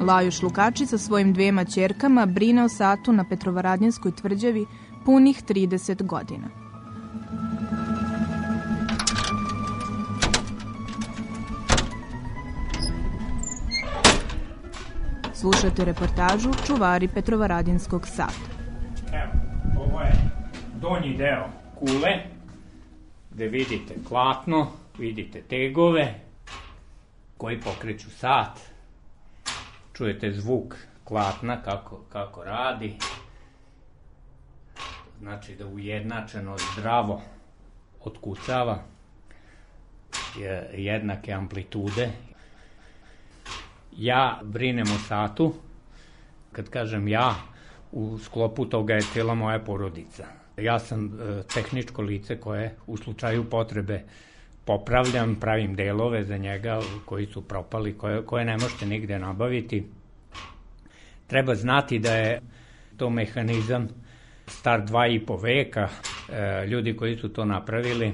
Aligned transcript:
Lajuš 0.00 0.42
Lukači 0.42 0.86
sa 0.86 0.98
svojim 0.98 1.32
dvema 1.32 1.64
ćerkama 1.64 2.26
brine 2.26 2.64
o 2.64 2.68
satu 2.68 3.12
na 3.12 3.24
Petrovaradnjanskoj 3.24 4.12
tvrđavi 4.16 4.66
punih 5.04 5.42
30 5.48 6.06
godina. 6.06 6.48
Slušate 15.34 15.84
reportažu 15.84 16.50
Čuvari 16.66 17.08
Petrovaradinskog 17.08 18.06
sata. 18.06 18.32
Evo, 19.12 19.32
ovo 19.86 20.00
je 20.00 20.12
donji 20.80 21.16
deo 21.16 21.48
kule, 21.74 22.12
gde 23.30 23.48
vidite 23.48 23.94
klatno, 24.08 24.66
vidite 24.98 25.42
tegove 25.42 26.14
koji 27.36 27.60
pokreću 27.60 28.10
sat, 28.10 28.69
čujete 30.00 30.32
zvuk 30.32 30.76
klatna 31.04 31.62
kako, 31.62 32.00
kako 32.12 32.44
radi, 32.44 32.96
znači 35.18 35.54
da 35.54 35.66
ujednačeno 35.66 36.56
zdravo 36.72 37.22
otkucava 38.04 38.78
jednake 40.74 41.32
amplitude. 41.32 42.10
Ja 43.96 44.40
brinem 44.42 44.86
o 44.94 44.98
satu, 45.08 45.54
kad 46.52 46.68
kažem 46.68 47.08
ja, 47.08 47.34
u 47.92 48.18
sklopu 48.18 48.64
toga 48.64 48.94
je 48.94 49.02
cijela 49.02 49.34
moja 49.34 49.58
porodica. 49.58 50.26
Ja 50.56 50.78
sam 50.78 51.06
e, 51.06 51.42
tehničko 51.42 52.02
lice 52.02 52.40
koje 52.40 52.76
u 52.86 52.96
slučaju 52.96 53.50
potrebe 53.50 54.04
popravljam, 54.70 55.34
pravim 55.40 55.74
delove 55.74 56.24
za 56.24 56.36
njega 56.36 56.80
koji 57.04 57.26
su 57.26 57.42
propali, 57.42 57.98
koje, 57.98 58.22
koje 58.26 58.44
ne 58.44 58.56
možete 58.56 58.86
nigde 58.86 59.18
nabaviti. 59.18 59.84
Treba 61.26 61.54
znati 61.54 61.98
da 61.98 62.14
je 62.14 62.40
to 62.96 63.10
mehanizam 63.10 63.88
star 64.46 64.84
dva 64.84 65.06
i 65.06 65.18
po 65.26 65.36
veka. 65.36 65.88
E, 65.88 66.66
ljudi 66.66 66.96
koji 66.96 67.16
su 67.16 67.28
to 67.28 67.44
napravili 67.44 68.12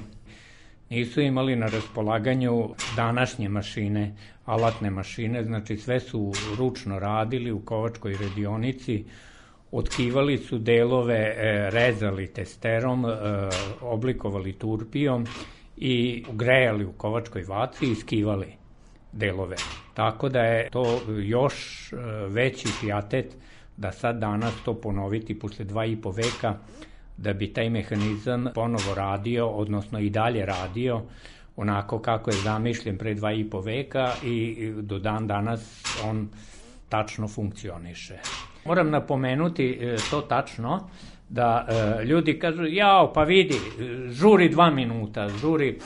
nisu 0.89 1.21
imali 1.21 1.55
na 1.55 1.67
raspolaganju 1.67 2.69
današnje 2.95 3.49
mašine, 3.49 4.15
alatne 4.45 4.89
mašine, 4.89 5.43
znači 5.43 5.77
sve 5.77 5.99
su 5.99 6.33
ručno 6.57 6.99
radili 6.99 7.51
u 7.51 7.59
kovačkoj 7.59 8.17
radionici, 8.21 9.05
otkivali 9.71 10.37
su 10.37 10.57
delove, 10.57 11.35
e, 11.37 11.69
rezali 11.69 12.27
testerom, 12.27 13.05
e, 13.05 13.09
oblikovali 13.81 14.53
turpijom 14.53 15.25
i 15.77 16.25
grejali 16.31 16.85
u 16.85 16.91
kovačkoj 16.91 17.43
vatri 17.43 17.91
i 17.91 17.95
skivali 17.95 18.47
delove. 19.11 19.55
Tako 19.93 20.29
da 20.29 20.41
je 20.41 20.69
to 20.69 21.01
još 21.19 21.87
e, 21.93 21.95
veći 22.27 22.67
fijatet 22.67 23.37
da 23.77 23.91
sad 23.91 24.19
danas 24.19 24.53
to 24.65 24.73
ponoviti 24.73 25.39
posle 25.39 25.65
dva 25.65 25.85
i 25.85 25.95
po 25.95 26.11
veka 26.11 26.55
da 27.17 27.33
bi 27.33 27.53
taj 27.53 27.69
mehanizam 27.69 28.45
ponovo 28.55 28.95
radio, 28.95 29.47
odnosno 29.47 29.99
i 29.99 30.09
dalje 30.09 30.45
radio 30.45 31.01
onako 31.55 31.99
kako 31.99 32.29
je 32.29 32.37
zamišljen 32.37 32.97
pre 32.97 33.13
dva 33.13 33.33
i 33.33 33.49
po 33.49 33.61
veka 33.61 34.11
i 34.23 34.71
do 34.81 34.99
dan 34.99 35.27
danas 35.27 35.83
on 36.05 36.29
tačno 36.89 37.27
funkcioniše. 37.27 38.17
Moram 38.65 38.89
napomenuti 38.89 39.79
e, 39.81 39.95
to 40.11 40.21
tačno, 40.21 40.89
da 41.29 41.67
e, 41.69 42.05
ljudi 42.05 42.39
kažu, 42.39 42.65
jao, 42.65 43.13
pa 43.13 43.23
vidi, 43.23 43.55
žuri 44.09 44.49
dva 44.49 44.69
minuta, 44.69 45.29
žuri... 45.29 45.79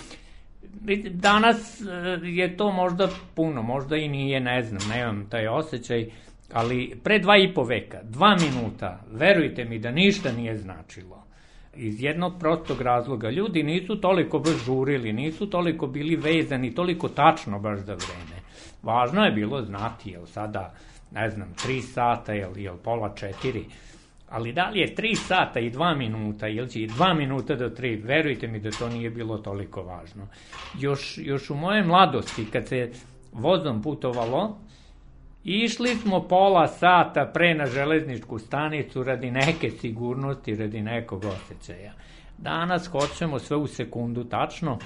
Danas 1.09 1.81
e, 1.81 1.85
je 2.23 2.57
to 2.57 2.71
možda 2.71 3.09
puno, 3.35 3.61
možda 3.61 3.97
i 3.97 4.07
nije, 4.07 4.39
ne 4.39 4.63
znam, 4.63 4.81
nemam 4.89 5.29
taj 5.29 5.47
osjećaj, 5.47 6.09
ali 6.53 6.99
pre 7.03 7.19
dva 7.19 7.37
i 7.37 7.53
po 7.53 7.63
veka, 7.63 7.99
dva 8.03 8.35
minuta, 8.35 8.99
verujte 9.11 9.65
mi 9.65 9.79
da 9.79 9.91
ništa 9.91 10.31
nije 10.31 10.57
značilo. 10.57 11.23
Iz 11.75 12.03
jednog 12.03 12.33
prostog 12.39 12.81
razloga, 12.81 13.29
ljudi 13.29 13.63
nisu 13.63 14.01
toliko 14.01 14.39
baš 14.39 14.65
žurili, 14.65 15.13
nisu 15.13 15.49
toliko 15.49 15.87
bili 15.87 16.15
vezani, 16.15 16.75
toliko 16.75 17.09
tačno 17.09 17.59
baš 17.59 17.79
za 17.79 17.93
vreme. 17.93 18.41
Važno 18.83 19.25
je 19.25 19.31
bilo 19.31 19.61
znati, 19.61 20.09
jel 20.09 20.25
sada, 20.25 20.73
ne 21.11 21.29
znam, 21.29 21.53
tri 21.63 21.81
sata, 21.81 22.33
jel, 22.33 22.57
jel 22.57 22.77
pola 22.77 23.15
četiri, 23.15 23.65
Ali 24.31 24.53
da 24.53 24.69
li 24.69 24.79
je 24.79 24.95
3 24.95 25.15
sata 25.15 25.59
i 25.59 25.71
2 25.71 25.97
minuta 25.97 26.47
ili 26.47 26.69
će 26.69 26.81
i 26.81 26.87
2 26.87 27.17
minuta 27.17 27.55
do 27.55 27.69
3, 27.69 28.03
verujte 28.05 28.47
mi 28.47 28.59
da 28.59 28.71
to 28.71 28.89
nije 28.89 29.09
bilo 29.09 29.37
toliko 29.37 29.81
važno. 29.81 30.27
Još, 30.79 31.17
još 31.17 31.49
u 31.49 31.55
moje 31.55 31.83
mladosti, 31.83 32.45
kad 32.45 32.67
se 32.67 32.91
vozom 33.31 33.81
putovalo, 33.81 34.57
išli 35.43 35.95
smo 35.95 36.27
pola 36.27 36.67
sata 36.67 37.31
pre 37.33 37.53
na 37.53 37.65
železničku 37.65 38.39
stanicu 38.39 39.03
radi 39.03 39.31
neke 39.31 39.71
sigurnosti, 39.71 40.55
radi 40.55 40.81
nekog 40.81 41.23
osjećaja. 41.25 41.93
Danas 42.37 42.87
hoćemo 42.87 43.39
sve 43.39 43.57
u 43.57 43.67
sekundu 43.67 44.23
tačno, 44.23 44.79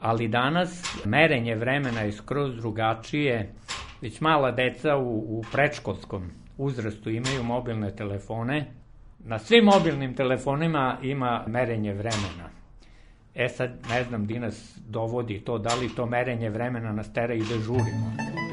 ali 0.00 0.28
danas 0.28 1.00
merenje 1.04 1.54
vremena 1.54 2.00
je 2.00 2.12
skroz 2.12 2.56
drugačije, 2.56 3.52
već 4.00 4.20
mala 4.20 4.50
deca 4.50 4.96
u, 4.96 5.38
u 5.38 5.44
prečkolskom 5.52 6.43
uzrastu 6.58 7.10
imaju 7.10 7.42
mobilne 7.42 7.96
telefone. 7.96 8.66
Na 9.24 9.38
svim 9.38 9.64
mobilnim 9.64 10.14
telefonima 10.14 10.98
ima 11.02 11.44
merenje 11.46 11.92
vremena. 11.92 12.50
E 13.34 13.48
sad, 13.48 13.70
ne 13.88 14.04
znam 14.04 14.26
di 14.26 14.38
nas 14.38 14.78
dovodi 14.88 15.40
to, 15.40 15.58
da 15.58 15.74
li 15.74 15.94
to 15.94 16.06
merenje 16.06 16.50
vremena 16.50 16.92
nas 16.92 17.12
tera 17.12 17.34
i 17.34 17.38
da 17.38 17.58
žurimo. 17.58 18.43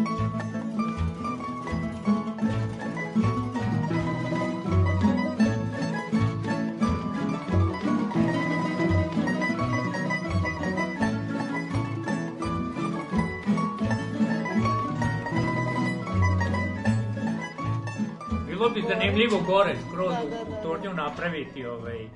Zanimljivo 19.12 19.42
gore, 19.48 19.76
skroz 19.88 20.14
da, 20.14 20.38
da, 20.38 20.44
da, 20.44 20.60
u 20.60 20.64
tornju 20.64 20.94
napraviti, 20.94 21.66
ovaj, 21.66 22.08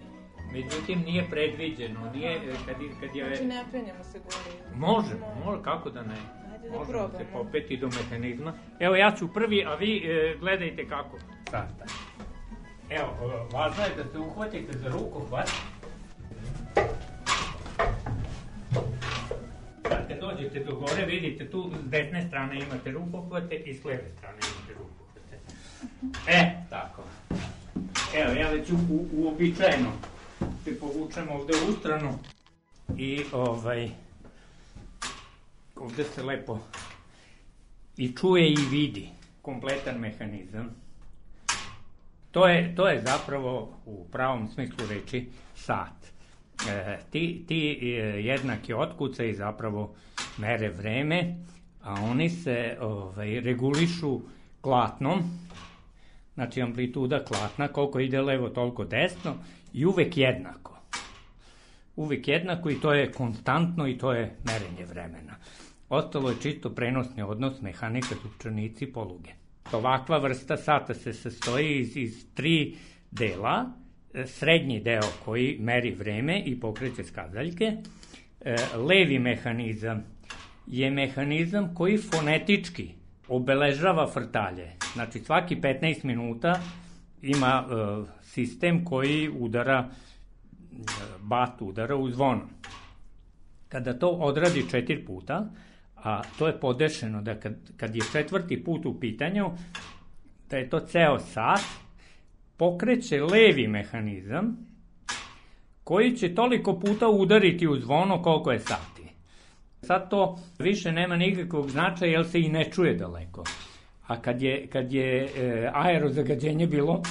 međutim 0.52 1.00
nije 1.06 1.26
predviđeno, 1.30 2.00
nije, 2.14 2.40
kad, 2.66 2.76
kad 3.00 3.16
je... 3.16 3.26
Znači 3.26 3.46
ne 3.46 3.64
penjamo 3.72 4.04
se 4.04 4.20
gore. 4.20 4.76
Možemo, 4.76 5.36
može, 5.46 5.64
kako 5.64 5.90
da 5.90 6.02
ne. 6.02 6.16
Ajde 6.54 6.70
da 6.70 6.78
Možemo 6.78 6.88
probamo. 6.88 7.18
se 7.18 7.26
popeti 7.34 7.78
do 7.78 7.88
mehanizma. 7.88 8.54
Evo 8.80 8.96
ja 8.96 9.12
ću 9.20 9.34
prvi, 9.34 9.66
a 9.66 9.76
vi 9.76 9.98
e, 9.98 10.38
gledajte 10.40 10.88
kako. 10.88 11.18
Sasta. 11.44 11.86
Evo, 12.90 13.08
važno 13.54 13.84
je 13.84 14.04
da 14.04 14.12
se 14.12 14.20
uhvatite 14.20 14.78
za 14.78 14.90
ruku, 14.90 15.20
hvat. 15.30 15.50
Sad 19.90 20.08
kad 20.08 20.20
dođete 20.20 20.60
do 20.60 20.76
gore, 20.76 21.06
vidite 21.06 21.50
tu 21.50 21.72
s 21.84 21.90
desne 21.90 22.28
strane 22.28 22.60
imate 22.60 22.92
rukohvate 22.92 23.56
i 23.56 23.74
s 23.74 23.86
leve 23.86 24.12
strane 24.18 24.38
imate 24.38 24.74
rukohvate. 24.74 25.05
E, 26.28 26.52
tako. 26.70 27.04
Evo, 28.16 28.32
ja 28.32 28.50
već 28.50 28.70
u, 28.72 29.06
uobičajeno 29.14 29.92
se 30.64 30.80
povučem 30.80 31.30
ovde 31.30 31.54
u 31.70 31.72
stranu 31.80 32.20
i 32.98 33.24
ovaj 33.32 33.90
ovde 35.76 36.04
se 36.04 36.24
lepo 36.24 36.60
i 37.98 38.12
čuje 38.12 38.52
i 38.52 38.58
vidi 38.72 39.10
kompletan 39.42 40.00
mehanizam. 40.00 40.70
To 42.32 42.48
je, 42.48 42.76
to 42.76 42.88
je 42.88 43.02
zapravo 43.02 43.74
u 43.86 44.08
pravom 44.12 44.48
smislu 44.48 44.88
reči 44.90 45.28
sat. 45.56 46.06
E, 46.70 46.98
ti, 47.12 47.46
ti 47.48 47.80
e, 47.82 47.86
jednaki 48.22 48.74
otkucaj 48.74 49.34
zapravo 49.34 49.96
mere 50.38 50.70
vreme, 50.70 51.36
a 51.84 51.94
oni 51.94 52.30
se 52.30 52.78
ovaj, 52.82 53.40
regulišu 53.40 54.22
klatnom, 54.62 55.24
znači 56.36 56.62
amplituda 56.62 57.24
klatna, 57.24 57.68
koliko 57.68 58.00
ide 58.00 58.22
levo, 58.22 58.50
toliko 58.50 58.86
desno, 58.86 59.36
i 59.74 59.86
uvek 59.86 60.18
jednako. 60.18 60.78
Uvek 61.96 62.28
jednako 62.28 62.70
i 62.70 62.80
to 62.82 62.94
je 62.94 63.12
konstantno 63.12 63.88
i 63.88 63.98
to 63.98 64.14
je 64.14 64.36
merenje 64.44 64.86
vremena. 64.86 65.36
Ostalo 65.90 66.30
je 66.30 66.36
čisto 66.42 66.70
prenosni 66.70 67.24
odnos 67.24 67.62
mehanika, 67.62 68.16
zupčanici, 68.24 68.86
poluge. 68.86 69.32
Ovakva 69.72 70.18
vrsta 70.18 70.58
sata 70.58 70.94
se 70.94 71.14
sastoji 71.14 71.80
iz, 71.80 71.98
iz 71.98 72.26
tri 72.34 72.76
dela, 73.12 73.66
srednji 74.26 74.80
deo 74.80 75.08
koji 75.26 75.58
meri 75.60 75.92
vreme 75.92 76.40
i 76.46 76.60
pokreće 76.60 77.04
skazaljke, 77.04 77.74
e, 78.42 78.56
levi 78.78 79.20
mehanizam 79.20 80.04
je 80.68 80.92
mehanizam 80.92 81.76
koji 81.76 81.98
fonetički 81.98 82.90
obeležava 83.28 84.08
frtalje. 84.08 84.72
Znači 84.94 85.20
svaki 85.20 85.56
15 85.56 86.06
minuta 86.06 86.60
ima 87.22 87.66
e, 87.66 87.76
sistem 88.22 88.86
koji 88.86 89.30
udara 89.40 89.90
e, 89.90 90.76
bat 91.22 91.62
udara 91.62 91.96
u 91.96 92.10
zvono. 92.10 92.48
Kada 93.70 94.00
to 94.00 94.10
odradi 94.10 94.70
četiri 94.70 95.06
puta, 95.06 95.50
a 95.96 96.22
to 96.40 96.48
je 96.48 96.60
podešeno 96.60 97.22
da 97.22 97.40
kad, 97.40 97.56
kad 97.78 97.96
je 97.96 98.02
četvrti 98.12 98.64
put 98.64 98.86
u 98.86 99.00
pitanju, 99.00 99.52
da 100.50 100.58
je 100.58 100.70
to 100.70 100.80
ceo 100.80 101.20
sat, 101.20 101.62
pokreće 102.58 103.22
levi 103.22 103.68
mehanizam 103.68 104.58
koji 105.84 106.18
će 106.18 106.36
toliko 106.36 106.80
puta 106.80 107.10
udariti 107.10 107.68
u 107.68 107.80
zvono 107.80 108.22
koliko 108.22 108.52
je 108.52 108.60
sati. 108.60 108.95
Sad 109.86 110.10
to 110.10 110.40
više 110.60 110.92
nema 110.92 111.16
nikakvog 111.16 111.70
značaja 111.70 112.12
jer 112.12 112.26
se 112.26 112.40
i 112.40 112.50
ne 112.50 112.72
čuje 112.72 112.94
daleko. 112.96 113.44
A 114.08 114.22
kad 114.22 114.42
je, 114.42 114.68
kad 114.68 114.94
je 114.94 115.24
e, 115.24 115.70
aerozagađenje 115.74 116.68
bilo 116.68 117.02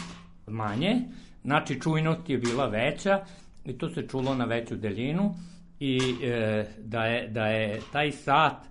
manje, 0.46 0.96
znači 1.44 1.80
čujnost 1.80 2.30
je 2.30 2.38
bila 2.38 2.66
veća 2.66 3.24
i 3.64 3.78
to 3.78 3.88
se 3.88 4.08
čulo 4.08 4.34
na 4.34 4.44
veću 4.44 4.76
deljinu 4.76 5.34
i 5.80 6.00
e, 6.22 6.64
da, 6.78 7.04
je, 7.04 7.28
da 7.28 7.46
je 7.46 7.80
taj 7.92 8.12
sat 8.12 8.66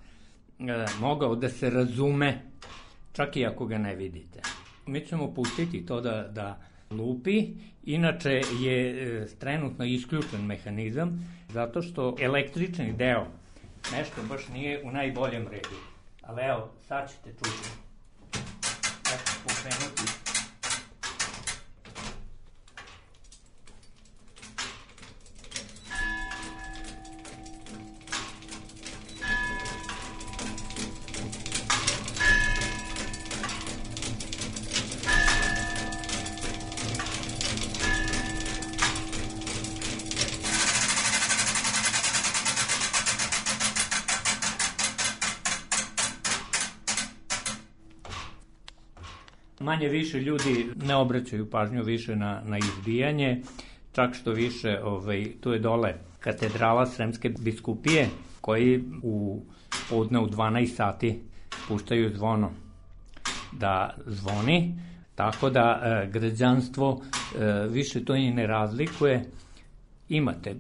e, 0.60 0.64
mogao 1.00 1.36
da 1.36 1.50
se 1.50 1.70
razume 1.70 2.42
čak 3.14 3.38
i 3.38 3.46
ako 3.46 3.66
ga 3.66 3.78
ne 3.78 3.96
vidite. 3.96 4.42
Mi 4.88 5.06
ćemo 5.06 5.34
pustiti 5.34 5.86
to 5.86 6.02
da, 6.02 6.28
da 6.28 6.60
lupi, 6.92 7.48
inače 7.84 8.42
je 8.62 8.90
e, 8.90 9.28
trenutno 9.40 9.86
isključen 9.86 10.46
mehanizam 10.46 11.30
zato 11.50 11.82
što 11.82 12.16
električni 12.20 12.94
deo 12.94 13.43
nešto 13.92 14.22
baš 14.30 14.48
nije 14.48 14.84
u 14.84 14.92
najboljem 14.92 15.48
redu. 15.48 15.78
Ali 16.22 16.42
evo, 16.42 16.70
sad 16.88 17.12
ćete 17.12 17.34
čuti. 17.34 17.70
Ja 19.12 19.18
ću 19.18 19.34
pokrenuti 19.44 20.23
manje 49.84 49.92
više 49.92 50.20
ljudi 50.20 50.68
ne 50.86 50.96
obraćaju 50.96 51.50
pažnju 51.50 51.84
više 51.84 52.16
na, 52.16 52.42
na 52.46 52.58
izbijanje, 52.58 53.42
čak 53.92 54.14
što 54.14 54.32
više, 54.32 54.80
ovaj, 54.84 55.32
tu 55.42 55.52
je 55.52 55.60
dole 55.60 55.94
katedrala 56.20 56.86
Sremske 56.86 57.30
biskupije, 57.30 58.08
koji 58.42 58.84
u 59.04 59.42
podne 59.90 60.20
u 60.20 60.28
12 60.28 60.66
sati 60.66 61.20
puštaju 61.68 62.16
zvono 62.16 62.52
da 63.52 63.96
zvoni, 64.06 64.80
tako 65.16 65.50
da 65.50 65.82
e, 65.84 66.10
građanstvo 66.12 67.02
e, 67.02 67.68
više 67.70 68.06
to 68.06 68.16
i 68.16 68.32
ne 68.32 68.48
razlikuje. 68.48 69.26
Imate 70.10 70.56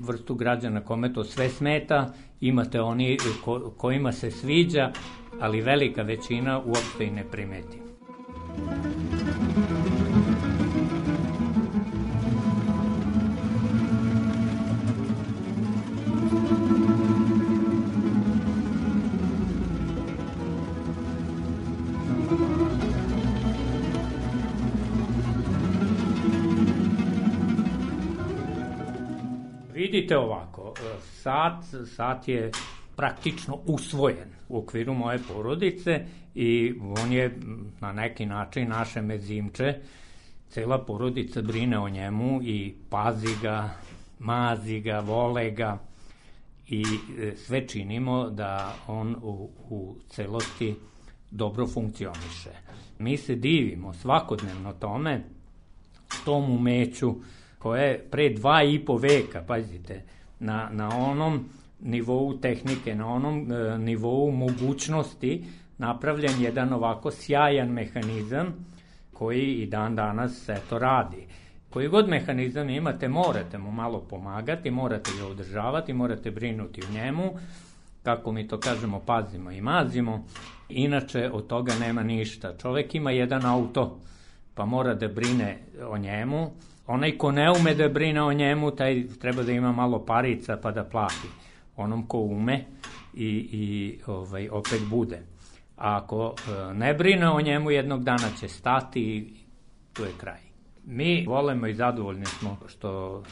vrstu 0.00 0.34
građana 0.34 0.80
kome 0.80 1.12
to 1.12 1.24
sve 1.24 1.48
smeta, 1.48 2.12
imate 2.40 2.80
oni 2.80 3.18
ko, 3.44 3.72
kojima 3.76 4.12
se 4.12 4.30
sviđa, 4.30 4.92
ali 5.40 5.60
velika 5.60 6.02
većina 6.02 6.58
uopšte 6.58 7.04
i 7.04 7.10
ne 7.10 7.24
primeti. 7.24 7.87
Vidite 29.74 30.18
ovako, 30.18 30.74
sat, 31.02 31.64
sat 31.86 32.28
je 32.28 32.50
praktično 32.96 33.58
usvojen 33.66 34.28
u 34.48 34.58
okviru 34.58 34.94
moje 34.94 35.18
porodice 35.28 36.04
i 36.40 36.74
on 36.80 37.12
je 37.12 37.38
na 37.80 37.92
neki 37.92 38.26
način 38.26 38.68
naše 38.68 39.02
mezimče, 39.02 39.74
cela 40.50 40.78
porodica 40.84 41.42
brine 41.42 41.78
o 41.78 41.88
njemu 41.88 42.40
i 42.42 42.74
pazi 42.90 43.34
ga, 43.42 43.70
mazi 44.18 44.80
ga, 44.80 45.00
vole 45.00 45.50
ga 45.50 45.78
i 46.68 46.84
e, 47.18 47.32
sve 47.36 47.68
činimo 47.68 48.30
da 48.30 48.74
on 48.86 49.16
u, 49.22 49.50
u 49.70 49.96
celosti 50.08 50.74
dobro 51.30 51.66
funkcioniše. 51.66 52.50
Mi 52.98 53.16
se 53.16 53.34
divimo 53.34 53.94
svakodnevno 53.94 54.72
tome, 54.72 55.22
tom 56.24 56.50
umeću 56.50 57.14
koje 57.58 58.06
pre 58.10 58.30
dva 58.30 58.62
i 58.62 58.78
po 58.78 58.96
veka, 58.96 59.44
pazite, 59.46 60.02
na, 60.40 60.68
na 60.72 60.88
onom 60.96 61.44
nivou 61.80 62.38
tehnike, 62.38 62.94
na 62.94 63.06
onom 63.06 63.52
e, 63.52 63.78
nivou 63.78 64.30
mogućnosti 64.30 65.44
napravljen 65.78 66.42
jedan 66.42 66.72
ovako 66.72 67.10
sjajan 67.10 67.68
mehanizam 67.68 68.54
koji 69.12 69.54
i 69.54 69.66
dan 69.66 69.96
danas 69.96 70.48
eto 70.48 70.78
radi. 70.78 71.26
Koji 71.70 71.88
god 71.88 72.08
mehanizam 72.08 72.70
imate, 72.70 73.08
morate 73.08 73.58
mu 73.58 73.72
malo 73.72 74.00
pomagati, 74.00 74.70
morate 74.70 75.10
ga 75.20 75.26
održavati, 75.26 75.92
morate 75.92 76.30
brinuti 76.30 76.82
u 76.88 76.92
njemu, 76.92 77.32
kako 78.02 78.32
mi 78.32 78.48
to 78.48 78.60
kažemo, 78.60 79.00
pazimo 79.00 79.50
i 79.50 79.60
mazimo, 79.60 80.24
inače 80.68 81.30
od 81.32 81.46
toga 81.46 81.72
nema 81.80 82.02
ništa. 82.02 82.56
Čovek 82.62 82.94
ima 82.94 83.10
jedan 83.10 83.46
auto, 83.46 83.98
pa 84.54 84.64
mora 84.64 84.94
da 84.94 85.08
brine 85.08 85.58
o 85.88 85.98
njemu, 85.98 86.50
onaj 86.86 87.18
ko 87.18 87.32
ne 87.32 87.50
ume 87.50 87.74
da 87.74 87.88
brine 87.88 88.22
o 88.22 88.32
njemu, 88.32 88.70
taj 88.70 89.06
treba 89.20 89.42
da 89.42 89.52
ima 89.52 89.72
malo 89.72 90.04
parica 90.06 90.56
pa 90.62 90.70
da 90.70 90.84
plati 90.84 91.28
onom 91.76 92.06
ko 92.06 92.18
ume 92.18 92.64
i, 93.14 93.26
i 93.52 93.98
ovaj, 94.06 94.48
opet 94.48 94.80
bude. 94.90 95.22
A 95.78 95.96
ako 95.96 96.34
e, 96.34 96.74
ne 96.74 96.94
brine 96.94 97.28
o 97.28 97.40
njemu, 97.40 97.70
jednog 97.70 98.04
dana 98.04 98.28
će 98.40 98.48
stati 98.48 99.00
i 99.00 99.34
tu 99.92 100.02
je 100.02 100.10
kraj. 100.18 100.40
Mi 100.84 101.24
volemo 101.26 101.66
i 101.66 101.74
zadovoljni 101.74 102.26
smo 102.26 102.58
što 102.66 103.22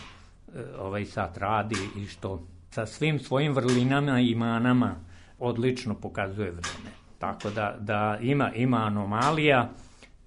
e, 0.54 0.60
ovaj 0.78 1.04
sat 1.04 1.38
radi 1.38 1.76
i 1.96 2.06
što 2.06 2.46
sa 2.70 2.86
svim 2.86 3.18
svojim 3.18 3.52
vrlinama 3.52 4.20
i 4.20 4.34
manama 4.34 4.94
odlično 5.38 5.94
pokazuje 5.94 6.50
vreme. 6.50 6.90
Tako 7.18 7.50
da, 7.50 7.76
da 7.80 8.18
ima, 8.20 8.52
ima 8.54 8.76
anomalija, 8.76 9.70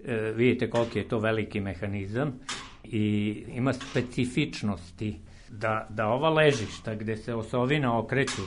e, 0.05 0.15
vidite 0.35 0.69
koliki 0.69 0.99
je 0.99 1.07
to 1.07 1.19
veliki 1.19 1.59
mehanizam 1.59 2.39
i 2.83 3.35
ima 3.47 3.73
specifičnosti 3.73 5.19
da, 5.49 5.87
da 5.89 6.07
ova 6.07 6.29
ležišta 6.29 6.95
gde 6.95 7.17
se 7.17 7.35
osovina 7.35 7.99
okreću, 7.99 8.41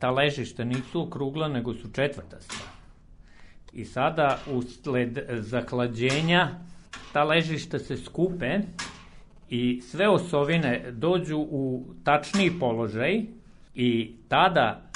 ta 0.00 0.10
ležišta 0.10 0.64
nisu 0.64 1.02
okrugla, 1.02 1.48
nego 1.48 1.74
su 1.74 1.88
četvrtasta. 1.92 2.54
I 3.72 3.84
sada, 3.84 4.38
usled 4.50 5.18
zahlađenja, 5.30 6.48
ta 7.12 7.24
ležišta 7.24 7.78
se 7.78 7.96
skupe 7.96 8.58
i 9.50 9.80
sve 9.80 10.08
osovine 10.08 10.90
dođu 10.90 11.38
u 11.38 11.84
tačniji 12.04 12.50
položaj 12.60 13.22
i 13.74 14.14
tada 14.28 14.90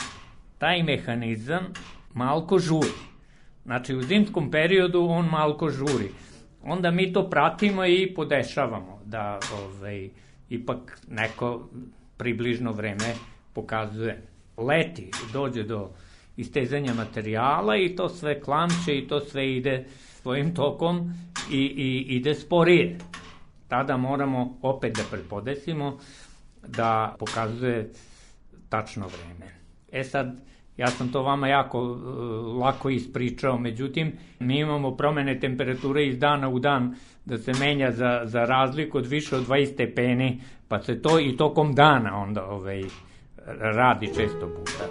taj 0.58 0.82
mehanizam 0.82 1.73
malko 2.14 2.58
žuri. 2.58 3.08
Znači, 3.64 3.94
u 3.94 4.02
zimskom 4.02 4.50
periodu 4.50 5.06
on 5.11 5.26
malko 5.26 5.70
žuri. 5.70 6.11
Onda 6.62 6.90
mi 6.90 7.12
to 7.12 7.30
pratimo 7.30 7.87
i 7.87 8.14
podešavamo 8.14 9.00
da 9.04 9.38
ovaj, 9.52 10.08
ipak 10.50 11.00
neko 11.08 11.68
približno 12.16 12.73
vreme 12.73 13.14
pokazuje. 13.52 14.23
Leti, 14.58 15.10
dođe 15.32 15.62
do 15.62 15.90
istezanja 16.36 16.94
materijala 16.94 17.76
i 17.76 17.96
to 17.96 18.08
sve 18.08 18.40
klamče 18.40 18.98
i 18.98 19.08
to 19.08 19.20
sve 19.20 19.52
ide 19.52 19.84
svojim 20.22 20.54
tokom 20.54 21.12
i, 21.50 21.56
i 21.56 22.16
ide 22.16 22.34
sporije. 22.34 22.98
Tada 23.68 23.96
moramo 23.96 24.58
opet 24.62 24.96
da 24.96 25.02
prepodesimo 25.10 25.98
da 26.66 27.16
pokazuje 27.18 27.90
tačno 28.68 29.06
vreme. 29.06 29.54
E 29.92 30.04
sad, 30.04 30.36
ja 30.76 30.86
sam 30.86 31.12
to 31.12 31.22
vama 31.22 31.48
jako 31.48 31.80
uh, 31.82 32.00
lako 32.60 32.90
ispričao, 32.90 33.58
međutim, 33.58 34.12
mi 34.38 34.58
imamo 34.58 34.96
promene 34.96 35.40
temperature 35.40 36.06
iz 36.06 36.18
dana 36.18 36.48
u 36.48 36.58
dan 36.58 36.94
da 37.24 37.38
se 37.38 37.52
menja 37.60 37.92
za, 37.92 38.20
za 38.24 38.44
razliku 38.44 38.98
od 38.98 39.06
više 39.06 39.36
od 39.36 39.46
20 39.46 39.72
stepeni, 39.72 40.40
pa 40.68 40.82
se 40.82 41.02
to 41.02 41.20
i 41.20 41.36
tokom 41.36 41.74
dana 41.74 42.16
onda 42.16 42.46
ovaj, 42.46 42.84
radi 43.60 44.06
često 44.06 44.48
puta. 44.56 44.84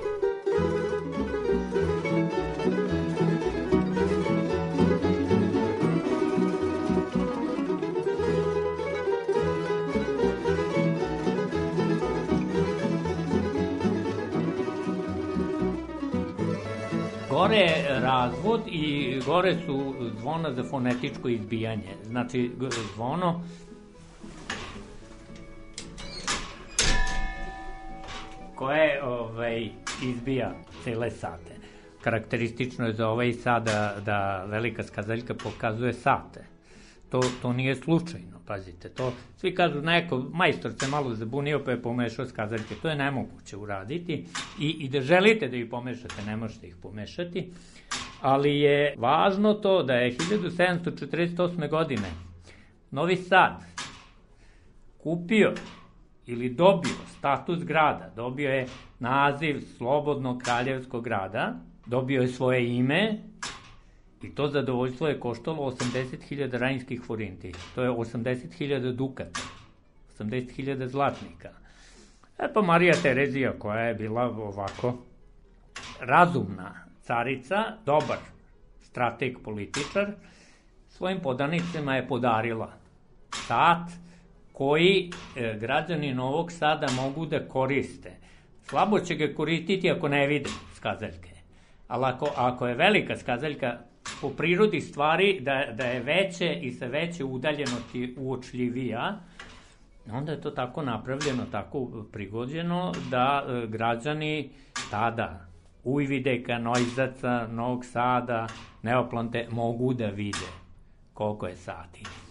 Gore 17.30 17.58
je 17.58 18.00
razvod 18.00 18.62
i 18.68 19.20
gore 19.26 19.56
su 19.66 19.94
zvona 20.20 20.54
za 20.54 20.64
fonetičko 20.64 21.30
izbijanje. 21.30 21.96
Znači, 22.04 22.52
zvono 22.96 23.42
koje 28.58 29.04
ovaj, 29.04 29.70
izbija 30.04 30.54
cele 30.84 31.12
sate. 31.12 31.54
Karakteristično 32.02 32.88
je 32.88 32.94
za 32.94 33.08
ovaj 33.08 33.34
sad 33.34 33.66
da, 33.66 33.96
da 34.06 34.46
velika 34.46 34.84
skazaljka 34.84 35.34
pokazuje 35.34 35.94
sate. 35.94 36.46
To, 37.10 37.20
to 37.42 37.54
nije 37.54 37.76
slučajno, 37.76 38.40
pazite. 38.46 38.90
To, 38.90 39.14
svi 39.38 39.56
kažu, 39.56 39.82
neko, 39.82 40.26
majstor 40.34 40.72
se 40.80 40.88
malo 40.88 41.14
zabunio 41.14 41.62
pa 41.66 41.72
je 41.72 41.82
pomešao 41.82 42.26
skazaljke. 42.26 42.76
To 42.82 42.90
je 42.90 42.96
nemoguće 42.96 43.58
uraditi 43.58 44.26
i, 44.60 44.70
i 44.70 44.90
da 44.90 45.02
želite 45.02 45.48
da 45.48 45.58
ih 45.58 45.68
pomešate, 45.72 46.26
ne 46.26 46.38
možete 46.38 46.68
ih 46.68 46.76
pomešati. 46.82 47.52
Ali 48.22 48.60
je 48.60 48.96
važno 48.98 49.54
to 49.54 49.84
da 49.84 49.94
je 49.94 50.16
1748. 50.16 51.70
godine 51.70 52.08
Novi 52.92 53.16
Sad 53.16 53.62
kupio 54.98 55.54
ili 56.28 56.50
dobio 56.50 56.96
status 57.18 57.64
grada, 57.64 58.12
dobio 58.16 58.52
je 58.52 58.68
naziv 59.00 59.62
Slobodnog 59.78 60.42
kraljevskog 60.44 61.04
grada, 61.04 61.54
dobio 61.86 62.22
je 62.22 62.28
svoje 62.28 62.78
ime 62.78 63.18
i 64.22 64.36
to 64.36 64.48
zadovoljstvo 64.48 65.08
je 65.08 65.20
koštalo 65.20 65.72
80.000 65.72 66.58
rajinskih 66.58 67.02
forinti. 67.02 67.52
To 67.76 67.84
je 67.84 67.90
80.000 67.90 68.92
dukata, 68.92 69.40
80.000 70.20 70.88
zlatnika. 70.88 71.50
E 72.40 72.54
pa 72.54 72.62
Marija 72.62 72.94
Terezija 73.02 73.54
koja 73.60 73.80
je 73.80 73.94
bila 73.94 74.24
ovako 74.24 74.98
razumna 76.00 76.74
carica, 77.02 77.64
dobar 77.86 78.18
strateg 78.82 79.38
političar, 79.44 80.12
svojim 80.90 81.20
podanicima 81.20 81.96
je 81.96 82.08
podarila 82.08 82.72
sat, 83.34 84.07
koji 84.58 85.12
e, 85.36 85.58
građani 85.60 86.14
Novog 86.14 86.52
Sada 86.52 86.88
mogu 86.96 87.26
da 87.26 87.48
koriste. 87.48 88.12
Slabo 88.64 89.00
će 89.00 89.16
ga 89.16 89.34
koristiti 89.36 89.92
ako 89.92 90.08
ne 90.08 90.28
vide 90.28 90.50
skazaljke. 90.76 91.32
Ali 91.88 92.06
ako, 92.06 92.30
ako 92.36 92.68
je 92.68 92.76
velika 92.76 93.18
skazaljka, 93.18 93.78
po 94.22 94.30
prirodi 94.30 94.82
stvari 94.82 95.40
da, 95.42 95.66
da 95.74 95.86
je 95.86 96.00
veće 96.00 96.54
i 96.62 96.72
sa 96.72 96.86
veće 96.86 97.24
udaljenosti 97.24 98.16
uočljivija, 98.18 99.20
onda 100.12 100.32
je 100.32 100.42
to 100.42 100.52
tako 100.52 100.82
napravljeno, 100.82 101.46
tako 101.52 102.06
prigođeno 102.12 102.92
da 103.12 103.46
e, 103.48 103.68
građani 103.68 104.50
tada 104.92 105.48
Ujvideka, 105.84 106.58
Nojzaca, 106.58 107.48
Novog 107.48 107.86
Sada, 107.86 108.48
Neoplante 108.82 109.48
mogu 109.52 109.94
da 109.94 110.08
vide 110.08 110.50
koliko 111.14 111.48
je 111.48 111.56
sati. 111.56 112.27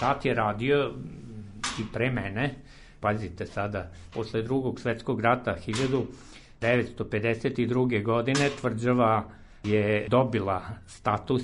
Sat 0.00 0.24
je 0.24 0.34
radio 0.34 0.94
i 1.80 1.84
pre 1.92 2.10
mene, 2.10 2.54
pazite 3.00 3.46
sada, 3.46 3.90
posle 4.14 4.42
drugog 4.42 4.80
svetskog 4.80 5.20
rata 5.20 5.54
1952. 6.60 8.02
godine 8.02 8.50
tvrđava 8.60 9.24
je 9.64 10.06
dobila 10.08 10.62
status 10.86 11.42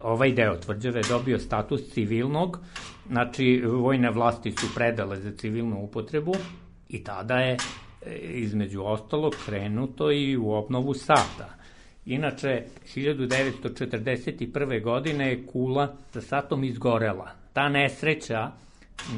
ovaj 0.00 0.32
deo 0.32 0.56
tvrđave 0.56 1.00
dobio 1.08 1.38
status 1.38 1.80
civilnog, 1.90 2.58
znači 3.08 3.62
vojne 3.66 4.10
vlasti 4.10 4.50
su 4.50 4.66
predale 4.74 5.16
za 5.16 5.32
civilnu 5.36 5.82
upotrebu 5.82 6.34
i 6.88 7.04
tada 7.04 7.34
je 7.34 7.56
e, 8.06 8.16
između 8.18 8.82
ostalog 8.82 9.34
krenuto 9.46 10.12
i 10.12 10.36
u 10.36 10.52
obnovu 10.52 10.94
sata. 10.94 11.54
Inače, 12.06 12.64
1941. 12.94 14.82
godine 14.82 15.28
je 15.28 15.46
kula 15.46 15.96
sa 16.10 16.20
satom 16.20 16.64
izgorela. 16.64 17.30
Ta 17.52 17.68
nesreća 17.68 18.50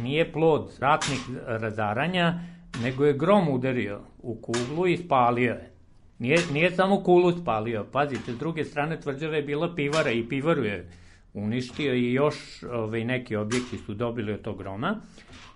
nije 0.02 0.32
plod 0.32 0.76
ratnih 0.78 1.20
razaranja, 1.46 2.40
nego 2.82 3.04
je 3.04 3.12
grom 3.12 3.48
udario 3.48 4.00
u 4.18 4.34
kuglu 4.34 4.86
i 4.86 4.96
spalio 4.96 5.52
je. 5.52 5.70
Nije, 6.18 6.38
nije 6.52 6.70
samo 6.70 7.02
kulu 7.02 7.32
spalio, 7.32 7.86
pazite, 7.92 8.32
s 8.32 8.38
druge 8.38 8.64
strane 8.64 9.00
tvrđave 9.00 9.36
je 9.36 9.42
bila 9.42 9.74
pivara 9.74 10.10
i 10.10 10.28
pivaru 10.28 10.64
je 10.64 10.90
uništio 11.34 11.94
i 11.94 12.12
još 12.12 12.62
ovaj, 12.62 13.04
neki 13.04 13.36
objekti 13.36 13.78
su 13.78 13.94
dobili 13.94 14.32
od 14.32 14.42
tog 14.42 14.58
groma. 14.58 15.00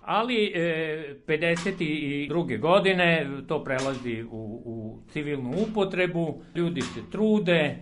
Ali 0.01 0.45
e, 0.45 1.15
52. 1.27 2.59
godine 2.59 3.27
to 3.47 3.63
prelazi 3.63 4.23
u, 4.23 4.61
u 4.65 4.99
civilnu 5.11 5.53
upotrebu, 5.69 6.41
ljudi 6.55 6.81
se 6.81 6.99
trude, 7.11 7.77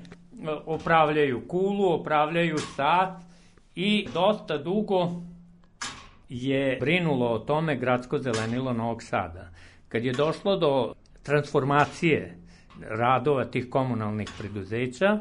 opravljaju 0.66 1.48
kulu, 1.48 1.94
opravljaju 1.94 2.58
sat 2.58 3.22
i 3.75 4.08
dosta 4.13 4.58
dugo 4.58 5.12
je 6.34 6.78
brinulo 6.80 7.28
o 7.30 7.40
tome 7.40 7.75
gradsko 7.75 8.18
zelenilo 8.18 8.74
Novog 8.74 9.04
Sada. 9.04 9.50
Kad 9.90 10.06
je 10.06 10.13
došlo 10.13 10.58
do 10.58 10.94
transformacije 11.24 12.38
radova 12.82 13.46
tih 13.46 13.70
komunalnih 13.70 14.30
preduzeća, 14.38 15.20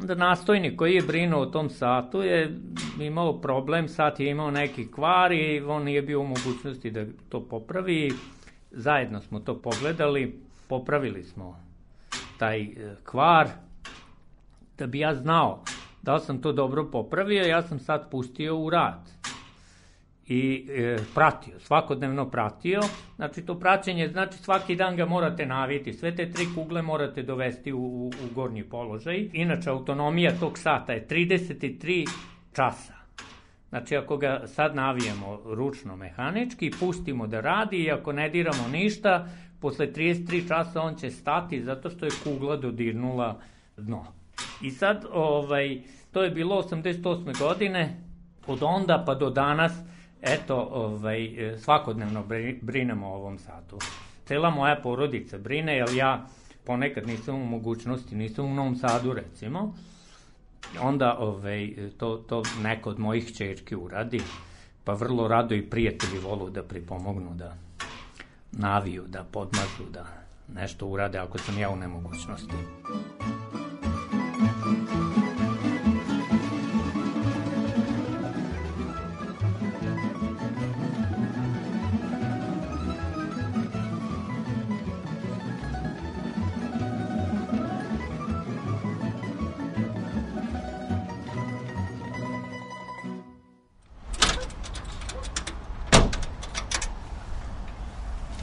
onda 0.00 0.14
nastojnik 0.14 0.76
koji 0.76 0.94
je 0.94 1.02
brinuo 1.02 1.40
o 1.40 1.46
tom 1.46 1.70
satu 1.70 2.22
je 2.22 2.58
imao 3.00 3.40
problem, 3.40 3.88
sat 3.88 4.20
je 4.20 4.30
imao 4.30 4.50
neki 4.50 4.90
kvar 4.90 5.32
i 5.32 5.60
on 5.60 5.84
nije 5.84 6.02
bio 6.02 6.20
u 6.20 6.26
mogućnosti 6.26 6.90
da 6.90 7.04
to 7.28 7.40
popravi. 7.40 8.12
Zajedno 8.70 9.20
smo 9.20 9.40
to 9.40 9.62
pogledali, 9.62 10.40
popravili 10.68 11.24
smo 11.24 11.64
taj 12.38 12.62
e, 12.62 12.70
kvar. 13.04 13.48
Da 14.78 14.86
bi 14.86 14.98
ja 14.98 15.14
znao 15.14 15.64
da 16.02 16.14
li 16.14 16.20
sam 16.20 16.42
to 16.42 16.52
dobro 16.52 16.90
popravio, 16.92 17.44
ja 17.44 17.62
sam 17.62 17.78
sad 17.78 18.10
pustio 18.10 18.58
u 18.58 18.70
rad 18.70 19.21
i 20.26 20.66
e, 20.70 20.96
pratio, 21.14 21.60
svakodnevno 21.60 22.30
pratio. 22.30 22.80
Znači 23.16 23.42
to 23.42 23.58
praćenje, 23.58 24.08
znači 24.08 24.38
svaki 24.38 24.76
dan 24.76 24.96
ga 24.96 25.06
morate 25.06 25.46
naviti, 25.46 25.92
sve 25.92 26.14
te 26.14 26.30
tri 26.30 26.46
kugle 26.54 26.82
morate 26.82 27.22
dovesti 27.22 27.72
u, 27.72 27.78
u, 27.78 28.06
u 28.06 28.34
gornji 28.34 28.64
položaj. 28.64 29.28
Inače, 29.32 29.70
autonomija 29.70 30.32
tog 30.40 30.58
sata 30.58 30.92
je 30.92 31.06
33 31.08 32.08
časa. 32.52 32.94
Znači, 33.68 33.96
ako 33.96 34.16
ga 34.16 34.42
sad 34.46 34.74
navijemo 34.74 35.40
ručno 35.44 35.96
mehanički, 35.96 36.70
pustimo 36.80 37.26
da 37.26 37.40
radi 37.40 37.76
i 37.76 37.90
ako 37.90 38.12
ne 38.12 38.28
diramo 38.28 38.68
ništa, 38.72 39.28
posle 39.60 39.92
33 39.92 40.48
časa 40.48 40.80
on 40.82 40.94
će 40.94 41.10
stati 41.10 41.62
zato 41.62 41.90
što 41.90 42.04
je 42.04 42.10
kugla 42.24 42.56
dodirnula 42.56 43.40
dno. 43.76 44.06
I 44.62 44.70
sad, 44.70 45.04
ovaj, 45.12 45.80
to 46.12 46.22
je 46.22 46.30
bilo 46.30 46.62
88. 46.62 47.38
godine, 47.38 48.00
od 48.46 48.58
onda 48.62 49.02
pa 49.06 49.14
do 49.14 49.30
danas 49.30 49.72
eto, 50.22 50.68
ovaj, 50.72 51.30
svakodnevno 51.58 52.24
brinemo 52.60 53.08
o 53.08 53.14
ovom 53.14 53.38
satu. 53.38 53.78
Cela 54.24 54.50
moja 54.50 54.76
porodica 54.76 55.38
brine, 55.38 55.76
jer 55.76 55.88
ja 55.94 56.26
ponekad 56.64 57.06
nisam 57.06 57.34
u 57.34 57.46
mogućnosti, 57.46 58.16
nisam 58.16 58.44
u 58.44 58.54
Novom 58.54 58.76
Sadu 58.76 59.12
recimo, 59.12 59.74
onda 60.80 61.16
ovaj, 61.18 61.74
to, 61.98 62.16
to 62.16 62.42
neko 62.62 62.90
od 62.90 62.98
mojih 62.98 63.36
čerki 63.36 63.76
uradi, 63.76 64.20
pa 64.84 64.92
vrlo 64.92 65.28
rado 65.28 65.54
i 65.54 65.70
prijatelji 65.70 66.18
volu 66.18 66.50
da 66.50 66.62
pripomognu, 66.62 67.34
da 67.34 67.56
naviju, 68.52 69.04
da 69.06 69.24
podmažu, 69.24 69.90
da 69.90 70.06
nešto 70.54 70.86
urade 70.86 71.18
ako 71.18 71.38
sam 71.38 71.58
ja 71.58 71.70
u 71.70 71.76
nemogućnosti. 71.76 72.54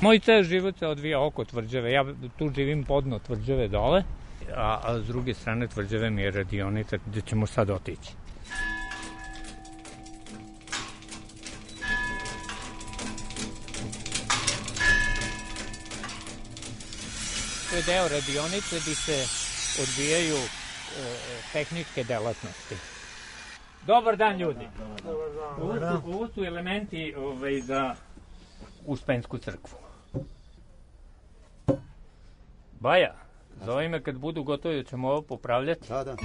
Moj 0.09 0.19
ceo 0.19 0.43
život 0.43 0.77
se 0.77 0.87
odvija 0.87 1.19
oko 1.21 1.45
tvrđave. 1.45 1.91
Ja 1.91 2.05
tu 2.37 2.49
živim 2.55 2.83
podno 2.83 3.19
tvrđave 3.19 3.67
dole, 3.67 4.03
a, 4.55 4.79
a 4.83 4.99
s 4.99 5.07
druge 5.07 5.33
strane 5.33 5.67
tvrđave 5.67 6.09
mi 6.09 6.21
je 6.21 6.31
radionica 6.31 6.97
gde 7.05 7.21
ćemo 7.21 7.47
sad 7.47 7.69
otići. 7.69 8.11
To 17.69 17.75
je 17.75 17.83
deo 17.85 18.07
radionice 18.07 18.79
gde 18.81 18.95
se 18.95 19.25
odvijaju 19.81 20.35
e, 20.35 20.47
tehničke 21.53 22.03
delatnosti. 22.03 22.75
Dobar 23.87 24.17
dan 24.17 24.37
ljudi. 24.37 24.67
Ovo 25.61 25.75
su, 25.75 26.09
ovo 26.09 26.27
su 26.27 26.43
elementi 26.43 27.13
ovaj, 27.17 27.61
za 27.61 27.95
Uspensku 28.85 29.37
crkvu. 29.37 29.88
Baja, 32.79 33.13
zove 33.65 33.89
me 33.89 34.03
kad 34.03 34.17
budu 34.17 34.43
gotovi 34.43 34.75
da 34.75 34.83
ćemo 34.83 35.09
ovo 35.09 35.21
popravljati. 35.21 35.87
Da, 35.89 36.03
da. 36.03 36.15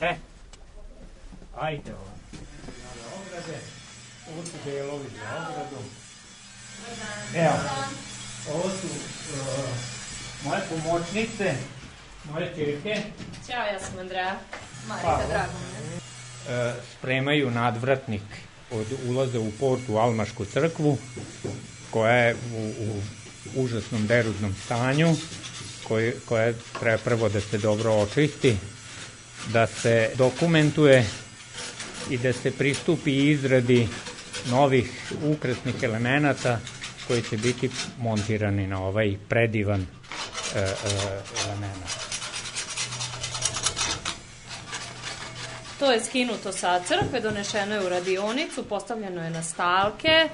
E, 0.00 0.14
ajde 1.56 1.94
ovo. 1.94 2.06
Ovo 4.32 4.44
su 4.44 4.52
delovi 4.64 5.04
za 5.18 5.48
ogradu. 5.48 5.82
Evo, 7.34 7.54
ovo 8.54 8.70
su 8.70 8.86
uh, 8.86 9.68
moje 10.44 10.60
pomoćnice, 10.68 11.54
moje 12.30 12.52
čirke. 12.56 13.02
Ćao, 13.46 13.66
ja 13.72 13.80
sam 13.80 13.98
Andreja. 13.98 14.38
Hvala. 14.86 15.02
Marika, 15.02 15.28
drago 15.28 15.52
mi 15.58 15.94
je. 15.94 16.00
E, 16.48 16.74
spremaju 16.98 17.50
nadvratnik 17.50 18.22
od 18.70 18.86
ulaza 19.08 19.40
u 19.40 19.50
port 19.60 19.82
u 19.88 19.96
Almašku 19.96 20.44
crkvu, 20.44 20.98
koja 21.90 22.14
je 22.14 22.34
u, 22.34 22.72
u 22.80 23.02
užasnom 23.62 24.06
derudnom 24.06 24.54
stanju, 24.64 25.16
koji, 25.88 26.12
koja 26.28 26.52
treba 26.80 26.98
prvo 26.98 27.28
da 27.28 27.40
se 27.40 27.58
dobro 27.58 27.92
očisti, 27.92 28.56
da 29.52 29.66
se 29.66 30.10
dokumentuje 30.14 31.06
i 32.10 32.18
da 32.18 32.32
se 32.32 32.50
pristupi 32.50 33.30
izradi 33.30 33.88
novih 34.50 35.12
ukrasnih 35.24 35.82
elemenata 35.82 36.58
koji 37.08 37.22
će 37.22 37.36
biti 37.36 37.70
montirani 37.98 38.66
na 38.66 38.82
ovaj 38.82 39.16
predivan 39.28 39.80
e, 39.80 40.58
e, 40.58 40.64
element. 41.46 42.06
To 45.78 45.92
je 45.92 46.00
skinuto 46.00 46.52
sa 46.52 46.80
crkve, 46.80 47.20
donešeno 47.20 47.74
je 47.74 47.86
u 47.86 47.88
radionicu, 47.88 48.64
postavljeno 48.68 49.24
je 49.24 49.30
na 49.30 49.42
stalke, 49.42 50.28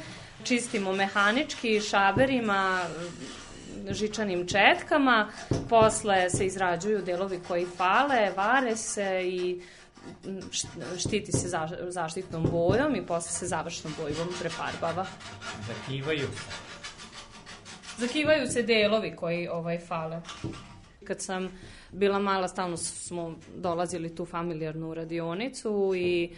čistimo 0.45 0.93
mehanički 0.93 1.81
šaberima, 1.81 2.81
žičanim 3.91 4.47
četkama, 4.49 5.29
posle 5.69 6.31
se 6.31 6.47
izrađuju 6.47 7.03
delovi 7.03 7.41
koji 7.49 7.67
fale, 7.77 8.33
vare 8.37 8.77
se 8.77 9.21
i 9.25 9.63
štiti 10.99 11.33
se 11.33 11.49
zaštitnom 11.89 12.47
bojom 12.51 12.97
i 12.97 13.07
posle 13.07 13.31
se 13.31 13.47
završnom 13.47 13.95
bojom 13.99 14.29
prefarbava. 14.41 15.07
Zakivaju. 15.67 16.29
Zakivaju 17.99 18.47
se 18.47 18.63
delovi 18.63 19.17
koji 19.17 19.49
ovaj 19.49 19.79
fale. 19.79 20.21
Kad 21.05 21.21
sam 21.21 21.49
bila 21.93 22.19
mala, 22.19 22.49
stalno 22.49 22.77
smo 22.77 23.35
dolazili 23.57 24.15
tu 24.17 24.27
familijarnu 24.27 24.95
radionicu 24.95 25.93
i 25.97 26.31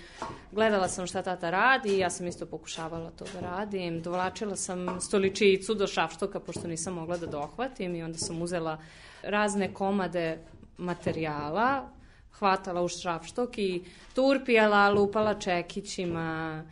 gledala 0.53 0.89
sam 0.89 1.07
šta 1.07 1.23
tata 1.23 1.51
radi 1.51 1.89
i 1.89 1.99
ja 1.99 2.11
sam 2.11 2.27
isto 2.27 2.47
pokušavala 2.47 3.11
to 3.11 3.25
da 3.33 3.41
radim. 3.41 4.03
Dovlačila 4.03 4.57
sam 4.57 5.01
stoličicu 5.01 5.75
do 5.75 5.87
šafštoka 5.87 6.41
pošto 6.41 6.69
nisam 6.69 6.95
mogla 6.95 7.17
da 7.17 7.27
dohvatim 7.27 7.95
i 7.95 8.03
onda 8.03 8.19
sam 8.19 8.43
uzela 8.43 8.79
razne 9.23 9.75
komade 9.75 10.39
materijala, 10.79 11.89
hvatala 12.39 12.83
u 12.83 12.89
šrafštok 12.89 13.59
i 13.59 13.85
turpijala, 14.15 14.91
lupala 14.91 15.35
čekićima 15.35 16.63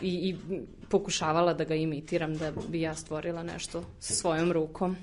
i, 0.00 0.08
i 0.08 0.36
pokušavala 0.88 1.54
da 1.54 1.64
ga 1.64 1.74
imitiram 1.74 2.36
da 2.36 2.52
bi 2.68 2.80
ja 2.80 2.94
stvorila 2.94 3.42
nešto 3.42 3.84
svojom 4.00 4.52
rukom 4.52 4.96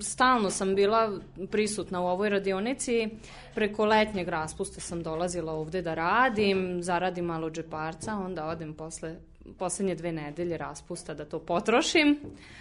stalno 0.00 0.50
sam 0.50 0.74
bila 0.74 1.18
prisutna 1.50 2.00
u 2.00 2.06
ovoj 2.06 2.28
radionici. 2.28 3.08
Preko 3.54 3.84
letnjeg 3.84 4.28
raspusta 4.28 4.80
sam 4.80 5.02
dolazila 5.02 5.52
ovde 5.52 5.82
da 5.82 5.94
radim, 5.94 6.82
zaradim 6.82 7.24
malo 7.24 7.50
džeparca, 7.50 8.16
onda 8.16 8.46
odem 8.46 8.74
posle 8.74 9.16
poslednje 9.58 9.94
dve 9.94 10.12
nedelje 10.12 10.56
raspusta 10.56 11.14
da 11.14 11.24
to 11.24 11.38
potrošim. 11.38 12.20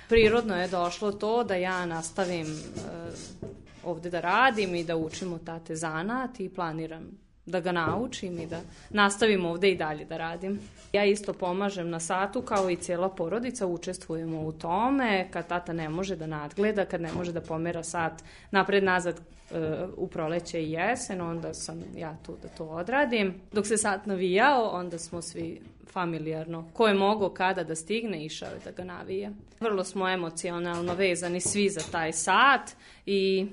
Prirodno 0.09 0.61
je 0.61 0.67
došlo 0.67 1.11
to 1.11 1.43
da 1.43 1.55
ja 1.55 1.85
nastavim 1.85 2.47
uh, 2.47 3.49
ovde 3.85 4.09
da 4.09 4.19
radim 4.19 4.75
i 4.75 4.83
da 4.83 4.97
učim 4.97 5.33
od 5.33 5.43
tate 5.43 5.75
zanat 5.75 6.39
i 6.39 6.49
planiram 6.49 7.23
da 7.45 7.59
ga 7.59 7.71
naučim 7.71 8.39
i 8.39 8.45
da 8.45 8.61
nastavim 8.89 9.45
ovde 9.45 9.71
i 9.71 9.75
dalje 9.75 10.05
da 10.05 10.17
radim. 10.17 10.59
Ja 10.93 11.05
isto 11.05 11.33
pomažem 11.33 11.89
na 11.89 11.99
satu 11.99 12.41
kao 12.41 12.69
i 12.69 12.75
cijela 12.75 13.09
porodica, 13.09 13.67
učestvujemo 13.67 14.41
u 14.41 14.51
tome, 14.51 15.27
kad 15.31 15.47
tata 15.47 15.73
ne 15.73 15.89
može 15.89 16.15
da 16.15 16.27
nadgleda, 16.27 16.85
kad 16.85 17.01
ne 17.01 17.13
može 17.13 17.31
da 17.31 17.41
pomera 17.41 17.83
sat 17.83 18.23
napred-nazad 18.51 19.15
e, 19.15 19.85
u 19.97 20.07
proleće 20.07 20.63
i 20.63 20.71
jesen, 20.71 21.21
onda 21.21 21.53
sam 21.53 21.83
ja 21.95 22.17
tu 22.25 22.37
da 22.41 22.47
to 22.47 22.65
odradim. 22.65 23.33
Dok 23.51 23.67
se 23.67 23.77
sat 23.77 24.05
navijao, 24.05 24.69
onda 24.69 24.99
smo 24.99 25.21
svi 25.21 25.61
familijarno. 25.91 26.69
Ko 26.73 26.87
je 26.87 26.93
mogo 26.93 27.29
kada 27.29 27.63
da 27.63 27.75
stigne, 27.75 28.25
išao 28.25 28.49
je 28.49 28.59
da 28.65 28.71
ga 28.71 28.83
navije. 28.83 29.31
Vrlo 29.59 29.83
smo 29.83 30.09
emocionalno 30.09 30.93
vezani 30.93 31.41
svi 31.41 31.69
za 31.69 31.81
taj 31.91 32.13
sat 32.13 32.71
i 33.05 33.47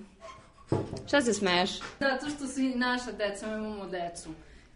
Šta 1.07 1.21
se 1.21 1.35
smeješ? 1.35 1.71
Zato 2.01 2.31
što 2.37 2.47
su 2.47 2.61
i 2.61 2.75
naša 2.75 3.13
deca, 3.13 3.47
mi 3.47 3.67
imamo 3.67 3.87
decu. 3.87 4.29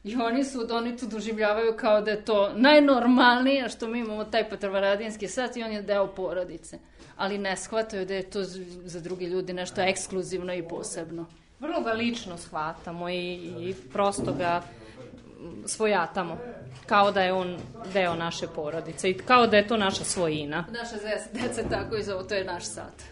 I 0.05 0.17
oni 0.17 0.45
su, 0.45 0.67
oni 0.71 0.97
to 0.97 1.07
doživljavaju 1.07 1.77
kao 1.77 2.01
da 2.01 2.11
je 2.11 2.25
to 2.25 2.53
najnormalnije 2.57 3.69
što 3.69 3.89
mi 3.89 3.99
imamo 3.99 4.25
taj 4.25 4.49
patrvaradinski 4.49 5.29
sat 5.29 5.57
i 5.57 5.63
on 5.63 5.73
je 5.73 5.83
deo 5.83 6.07
porodice. 6.07 6.79
Ali 7.17 7.39
ne 7.39 7.57
shvataju 7.57 8.07
da 8.07 8.15
je 8.15 8.31
to 8.31 8.43
za 8.85 9.01
drugi 9.01 9.25
ljudi 9.25 9.53
nešto 9.53 9.81
ekskluzivno 9.81 10.55
i 10.55 10.69
posebno. 10.69 11.27
Vrlo 11.61 11.81
ga 11.81 11.93
lično 11.93 12.37
shvatamo 12.37 13.09
i, 13.09 13.35
i 13.61 13.75
prosto 13.93 14.33
ga 14.33 14.63
svojatamo. 15.67 16.39
Kao 16.87 17.11
da 17.11 17.23
je 17.23 17.33
on 17.33 17.59
deo 17.93 18.15
naše 18.15 18.47
porodice 18.47 19.11
i 19.11 19.19
kao 19.19 19.47
da 19.47 19.57
je 19.57 19.69
to 19.69 19.77
naša 19.77 20.05
svojina. 20.05 20.65
Naša 20.71 20.97
deca 21.33 21.69
tako 21.71 21.97
i 21.97 22.03
zove, 22.03 22.29
to 22.29 22.35
je 22.35 22.45
naš 22.45 22.65
sat 22.65 23.03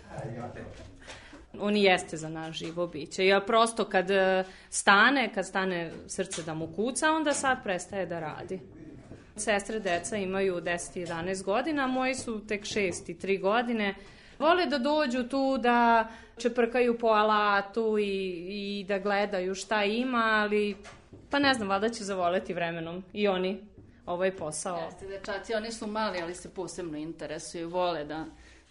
on 1.60 1.76
jeste 1.76 2.16
za 2.16 2.28
naš 2.28 2.58
živo 2.58 2.86
biće. 2.86 3.26
Ja 3.26 3.40
prosto 3.40 3.84
kad 3.84 4.10
e, 4.10 4.44
stane, 4.70 5.32
kad 5.34 5.46
stane 5.46 5.92
srce 6.06 6.42
da 6.42 6.54
mu 6.54 6.66
kuca, 6.76 7.10
onda 7.10 7.32
sad 7.32 7.62
prestaje 7.62 8.06
da 8.06 8.20
radi. 8.20 8.60
Sestre 9.36 9.80
deca 9.80 10.16
imaju 10.16 10.60
10 10.60 10.98
i 10.98 11.06
11 11.06 11.44
godina, 11.44 11.86
moji 11.86 12.14
su 12.14 12.46
tek 12.46 12.62
6 12.62 13.10
i 13.10 13.14
3 13.14 13.40
godine. 13.40 13.94
Vole 14.38 14.66
da 14.66 14.78
dođu 14.78 15.28
tu 15.28 15.58
da 15.58 16.08
čeprkaju 16.38 16.98
po 16.98 17.06
alatu 17.06 17.98
i, 17.98 18.44
i 18.48 18.84
da 18.88 18.98
gledaju 18.98 19.54
šta 19.54 19.84
ima, 19.84 20.22
ali 20.42 20.76
pa 21.30 21.38
ne 21.38 21.54
znam, 21.54 21.68
valjda 21.68 21.88
će 21.88 22.04
zavoleti 22.04 22.54
vremenom 22.54 23.04
i 23.12 23.28
oni 23.28 23.60
ovaj 24.06 24.36
posao. 24.36 24.78
Jeste, 24.78 25.06
dečaci, 25.06 25.54
oni 25.54 25.72
su 25.72 25.86
mali, 25.86 26.22
ali 26.22 26.34
se 26.34 26.54
posebno 26.54 26.98
interesuju, 26.98 27.68
vole 27.68 28.04
da 28.04 28.24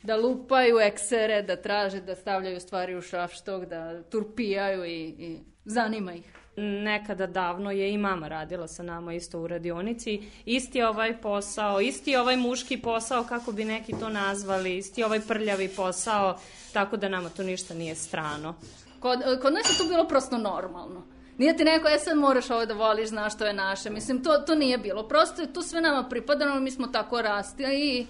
da 0.04 0.16
lupaju 0.16 0.80
eksere, 0.80 1.42
da 1.42 1.56
traže, 1.56 2.02
da 2.02 2.16
stavljaju 2.16 2.60
stvari 2.60 2.96
u 2.96 3.02
šafštog, 3.02 3.66
da 3.66 4.04
turpijaju 4.04 4.86
i, 4.86 5.04
i 5.08 5.40
zanima 5.66 6.14
ih. 6.14 6.38
Nekada 6.58 7.28
davno 7.28 7.72
je 7.72 7.94
i 7.94 7.98
mama 7.98 8.28
radila 8.28 8.68
sa 8.68 8.84
nama 8.84 9.14
isto 9.14 9.40
u 9.40 9.48
radionici. 9.48 10.22
Isti 10.46 10.82
ovaj 10.82 11.22
posao, 11.22 11.82
isti 11.82 12.16
ovaj 12.16 12.38
muški 12.38 12.78
posao, 12.78 13.24
kako 13.24 13.52
bi 13.52 13.66
neki 13.66 13.94
to 14.00 14.10
nazvali, 14.10 14.78
isti 14.78 15.04
ovaj 15.04 15.20
prljavi 15.20 15.68
posao, 15.68 16.40
tako 16.74 16.98
da 16.98 17.10
nama 17.10 17.30
to 17.30 17.44
ništa 17.44 17.74
nije 17.74 17.96
strano. 17.96 18.56
Kod, 19.00 19.20
kod 19.42 19.54
nas 19.54 19.70
je 19.70 19.78
to 19.78 19.90
bilo 19.90 20.08
prosto 20.08 20.38
normalno. 20.38 21.04
Nije 21.38 21.58
ti 21.58 21.64
neko, 21.64 21.88
e 21.88 22.00
sad 22.00 22.18
moraš 22.18 22.50
ovo 22.50 22.66
da 22.66 22.74
voliš, 22.74 23.10
znaš 23.10 23.36
što 23.36 23.46
je 23.46 23.54
naše. 23.54 23.90
Mislim, 23.90 24.24
to, 24.24 24.38
to 24.38 24.56
nije 24.56 24.78
bilo. 24.78 25.08
Prosto 25.08 25.42
je 25.42 25.54
to 25.54 25.62
sve 25.62 25.82
nama 25.82 26.10
pripadano, 26.10 26.60
mi 26.60 26.72
smo 26.72 26.88
tako 26.88 27.22
rasti 27.22 27.64
i, 27.64 28.08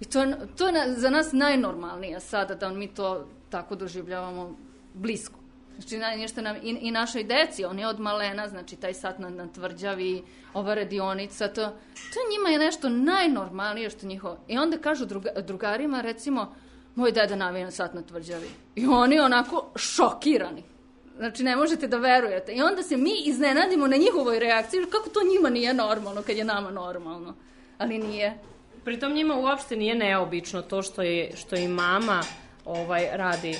i 0.00 0.04
to, 0.04 0.22
je- 0.22 0.36
to 0.58 0.68
je 0.68 0.94
za 0.94 1.10
nas 1.10 1.32
najnormalnije 1.32 2.20
sada 2.20 2.54
da 2.54 2.68
mi 2.68 2.88
to 2.88 3.26
tako 3.50 3.74
doživljavamo 3.74 4.56
blisko. 4.94 5.40
Znači, 5.74 5.98
nešto 5.98 6.42
nam, 6.42 6.56
i, 6.56 6.78
i 6.80 6.90
našoj 6.90 7.24
deci, 7.24 7.64
oni 7.64 7.84
od 7.84 8.00
malena, 8.00 8.48
znači 8.48 8.76
taj 8.76 8.94
sat 8.94 9.18
na, 9.18 9.28
na 9.30 9.46
tvrđavi, 9.46 10.22
ova 10.54 10.74
radionica, 10.74 11.48
to, 11.48 11.62
to 11.94 12.20
njima 12.30 12.48
je 12.48 12.58
nešto 12.58 12.88
najnormalnije 12.88 13.90
što 13.90 14.06
njihovo. 14.06 14.38
I 14.48 14.58
onda 14.58 14.78
kažu 14.78 15.06
druga, 15.06 15.30
drugarima, 15.36 16.00
recimo, 16.00 16.54
moj 16.94 17.12
deda 17.12 17.36
navija 17.36 17.64
na 17.64 17.70
sat 17.70 17.94
na 17.94 18.02
tvrđavi. 18.02 18.48
I 18.74 18.86
oni 18.86 19.20
onako 19.20 19.70
šokirani. 19.76 20.62
Znači, 21.16 21.42
ne 21.42 21.56
možete 21.56 21.88
da 21.88 21.96
verujete. 21.96 22.52
I 22.52 22.62
onda 22.62 22.82
se 22.82 22.96
mi 22.96 23.12
iznenadimo 23.24 23.86
na 23.86 23.96
njihovoj 23.96 24.38
reakciji, 24.38 24.84
kako 24.90 25.08
to 25.08 25.20
njima 25.34 25.50
nije 25.50 25.74
normalno, 25.74 26.22
kad 26.22 26.36
je 26.36 26.44
nama 26.44 26.70
normalno. 26.70 27.34
Ali 27.78 27.98
nije. 27.98 28.38
Pritom 28.84 29.12
njima 29.12 29.34
uopšte 29.36 29.76
nije 29.76 29.94
neobično 29.94 30.62
to 30.62 30.82
što 30.82 31.02
je 31.02 31.36
što 31.36 31.56
i 31.56 31.68
mama 31.68 32.22
ovaj 32.64 33.08
radi 33.12 33.54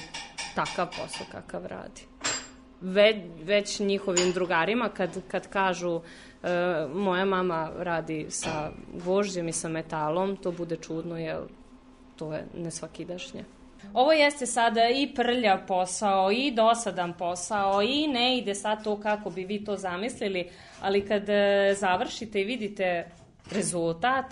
takav 0.54 0.86
posao 0.86 1.26
kakav 1.32 1.66
radi. 1.66 2.02
Ve, 2.80 3.22
već 3.42 3.80
njihovim 3.80 4.32
drugarima 4.32 4.88
kad, 4.88 5.28
kad 5.28 5.48
kažu 5.48 6.00
e, 6.00 6.48
moja 6.94 7.24
mama 7.24 7.70
radi 7.78 8.26
sa 8.28 8.70
gvožđem 8.94 9.48
i 9.48 9.52
sa 9.52 9.68
metalom, 9.68 10.36
to 10.36 10.52
bude 10.52 10.76
čudno 10.76 11.18
jer 11.18 11.38
to 12.16 12.32
je 12.32 12.46
nesvakidašnje. 12.54 13.44
Ovo 13.94 14.12
jeste 14.12 14.46
sada 14.46 14.88
i 14.88 15.14
prljav 15.14 15.66
posao, 15.66 16.30
i 16.32 16.50
dosadan 16.50 17.12
posao, 17.12 17.82
i 17.82 18.06
ne 18.08 18.38
ide 18.38 18.54
sad 18.54 18.84
to 18.84 19.00
kako 19.00 19.30
bi 19.30 19.44
vi 19.44 19.64
to 19.64 19.76
zamislili, 19.76 20.48
ali 20.82 21.06
kad 21.06 21.28
e, 21.28 21.74
završite 21.76 22.40
i 22.40 22.44
vidite 22.44 23.10
rezultat, 23.50 24.26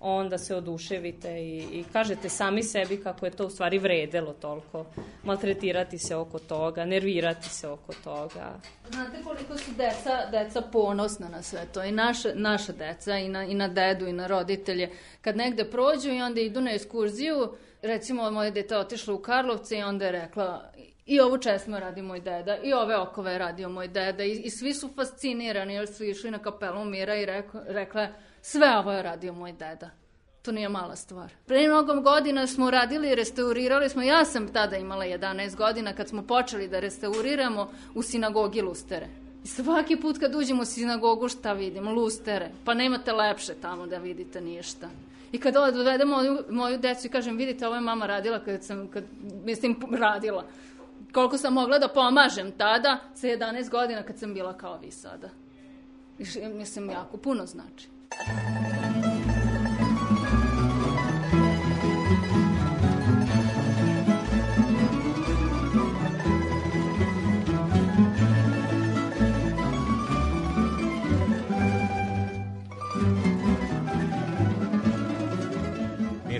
onda 0.00 0.38
se 0.38 0.54
oduševite 0.54 1.30
i, 1.30 1.58
i 1.72 1.84
kažete 1.92 2.28
sami 2.28 2.62
sebi 2.62 3.02
kako 3.02 3.26
je 3.26 3.30
to 3.30 3.46
u 3.46 3.50
stvari 3.50 3.78
vredelo 3.78 4.32
toliko. 4.32 4.86
Maltretirati 5.22 5.98
se 5.98 6.16
oko 6.16 6.38
toga, 6.38 6.84
nervirati 6.84 7.48
se 7.48 7.68
oko 7.68 7.92
toga. 8.04 8.60
Znate 8.90 9.22
koliko 9.24 9.58
su 9.58 9.70
deca, 9.70 10.30
deca 10.30 10.62
ponosna 10.62 11.28
na 11.28 11.42
sve 11.42 11.66
to, 11.74 11.84
i 11.84 11.92
naša, 11.92 12.28
naša 12.34 12.72
deca, 12.72 13.18
i 13.18 13.28
na, 13.28 13.44
i 13.44 13.54
na 13.54 13.68
dedu, 13.68 14.06
i 14.06 14.12
na 14.12 14.26
roditelje. 14.26 14.90
Kad 15.20 15.36
negde 15.36 15.70
prođu 15.70 16.10
i 16.10 16.22
onda 16.22 16.40
idu 16.40 16.60
na 16.60 16.70
ekskurziju, 16.70 17.56
recimo 17.82 18.30
moje 18.30 18.50
dete 18.50 18.76
otišlo 18.76 19.14
u 19.14 19.18
Karlovce 19.18 19.78
i 19.78 19.82
onda 19.82 20.04
je 20.04 20.12
rekla 20.12 20.72
i 21.06 21.20
ovu 21.20 21.38
česmu 21.38 21.78
radi 21.78 22.02
moj 22.02 22.20
deda, 22.20 22.56
i 22.62 22.72
ove 22.72 22.96
okove 22.96 23.38
radio 23.38 23.68
moj 23.68 23.88
deda, 23.88 24.24
i, 24.24 24.30
i 24.30 24.50
svi 24.50 24.74
su 24.74 24.88
fascinirani 24.96 25.74
jer 25.74 25.86
su 25.86 26.04
išli 26.04 26.30
na 26.30 26.38
kapelu 26.38 26.84
Mira 26.84 27.16
i 27.16 27.26
rekla, 27.26 27.62
rekla 27.66 28.08
sve 28.42 28.78
ovo 28.78 28.92
je 28.92 29.02
radio 29.02 29.32
moj 29.32 29.52
deda. 29.52 29.90
To 30.42 30.52
nije 30.52 30.68
mala 30.68 30.96
stvar. 30.96 31.32
Pre 31.46 31.68
mnogo 31.68 32.00
godina 32.00 32.46
smo 32.46 32.70
radili, 32.70 33.14
restaurirali 33.14 33.88
smo, 33.88 34.02
ja 34.02 34.24
sam 34.24 34.48
tada 34.52 34.76
imala 34.76 35.04
11 35.04 35.56
godina 35.56 35.92
kad 35.92 36.08
smo 36.08 36.22
počeli 36.22 36.68
da 36.68 36.80
restauriramo 36.80 37.70
u 37.94 38.02
sinagogi 38.02 38.62
lustere. 38.62 39.08
I 39.44 39.48
svaki 39.48 39.96
put 39.96 40.18
kad 40.18 40.34
uđemo 40.34 40.62
u 40.62 40.64
sinagogu 40.64 41.28
šta 41.28 41.52
vidimo? 41.52 41.92
Lustere. 41.92 42.50
Pa 42.64 42.74
nemate 42.74 43.12
lepše 43.12 43.54
tamo 43.54 43.86
da 43.86 43.98
vidite 43.98 44.40
ništa. 44.40 44.88
I 45.32 45.40
kad 45.40 45.56
odvedem 45.56 46.08
moju, 46.08 46.38
moju 46.50 46.78
decu 46.78 47.06
i 47.06 47.10
kažem, 47.10 47.36
vidite, 47.36 47.66
ovo 47.66 47.74
je 47.74 47.80
mama 47.80 48.06
radila 48.06 48.44
kad 48.44 48.64
sam, 48.64 48.88
kad, 48.88 49.04
mislim, 49.44 49.76
radila. 49.90 50.44
Koliko 51.12 51.38
sam 51.38 51.54
mogla 51.54 51.78
da 51.78 51.88
pomažem 51.88 52.52
tada, 52.52 52.98
sa 53.14 53.26
11 53.26 53.70
godina 53.70 54.02
kad 54.02 54.18
sam 54.18 54.34
bila 54.34 54.56
kao 54.56 54.78
vi 54.78 54.90
sada. 54.90 55.28
I 56.18 56.24
mislim, 56.48 56.90
jako 56.90 57.16
puno 57.16 57.46
znači. 57.46 57.88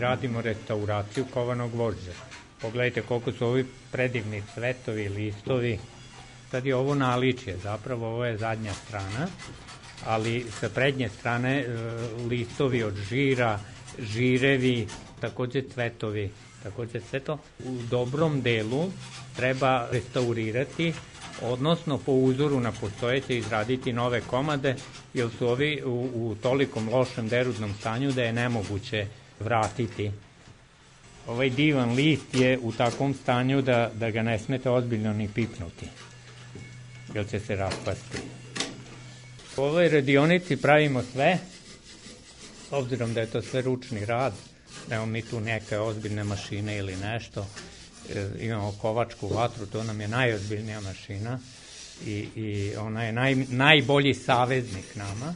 Radimo 0.08 0.40
restauraciju 0.40 1.24
kovanog 1.34 1.70
gvožđa. 1.70 2.12
Pogledajte 2.60 3.02
koliko 3.02 3.32
su 3.32 3.46
ovi 3.46 3.66
predivni 3.92 4.42
cvetovi, 4.54 5.08
listovi. 5.08 5.78
Sad 6.50 6.66
je 6.66 6.76
ovo 6.76 6.94
naličje, 6.94 7.56
zapravo 7.56 8.06
ovo 8.06 8.24
je 8.24 8.38
zadnja 8.38 8.72
strana, 8.72 9.26
ali 10.06 10.46
sa 10.60 10.68
prednje 10.68 11.08
strane 11.08 11.58
e, 11.58 11.66
listovi 12.28 12.82
od 12.82 12.94
žira, 13.08 13.58
žirevi, 13.98 14.86
takođe 15.20 15.62
cvetovi, 15.74 16.30
takođe 16.62 17.00
sve 17.00 17.20
to 17.20 17.38
u 17.64 17.78
dobrom 17.90 18.42
delu 18.42 18.90
treba 19.36 19.88
restaurirati, 19.92 20.92
odnosno 21.42 21.98
po 21.98 22.12
uzoru 22.12 22.60
na 22.60 22.72
postojeće 22.72 23.38
izraditi 23.38 23.92
nove 23.92 24.20
komade, 24.20 24.76
jer 25.14 25.28
su 25.38 25.48
ovi 25.48 25.82
u, 25.84 26.10
u 26.14 26.36
tolikom 26.42 26.88
lošem 26.88 27.28
derudnom 27.28 27.74
stanju 27.80 28.12
da 28.12 28.22
je 28.22 28.32
nemoguće 28.32 29.06
vratiti. 29.40 30.10
Ovaj 31.26 31.50
divan 31.50 31.94
list 31.94 32.34
je 32.34 32.58
u 32.62 32.72
takvom 32.72 33.14
stanju 33.14 33.62
da, 33.62 33.90
da 33.94 34.10
ga 34.10 34.22
ne 34.22 34.38
smete 34.38 34.70
ozbiljno 34.70 35.12
ni 35.12 35.28
pipnuti, 35.34 35.86
jer 37.14 37.28
će 37.30 37.40
se 37.40 37.56
raspasti. 37.56 38.18
U 39.58 39.62
ovoj 39.62 39.88
radionici 39.88 40.56
pravimo 40.56 41.02
sve, 41.12 41.38
s 42.68 42.72
obzirom 42.72 43.14
da 43.14 43.20
je 43.20 43.30
to 43.30 43.42
sve 43.42 43.62
ručni 43.62 44.04
rad, 44.04 44.32
nemamo 44.90 45.12
mi 45.12 45.22
tu 45.22 45.40
neke 45.40 45.78
ozbiljne 45.78 46.24
mašine 46.24 46.78
ili 46.78 46.96
nešto, 46.96 47.46
e, 48.14 48.26
imamo 48.40 48.74
kovačku 48.80 49.28
vatru, 49.28 49.66
to 49.66 49.82
nam 49.84 50.00
je 50.00 50.08
najozbiljnija 50.08 50.80
mašina 50.80 51.38
i, 52.06 52.28
i 52.36 52.76
ona 52.76 53.04
je 53.04 53.12
naj, 53.12 53.34
najbolji 53.34 54.14
saveznik 54.14 54.94
nama, 54.94 55.34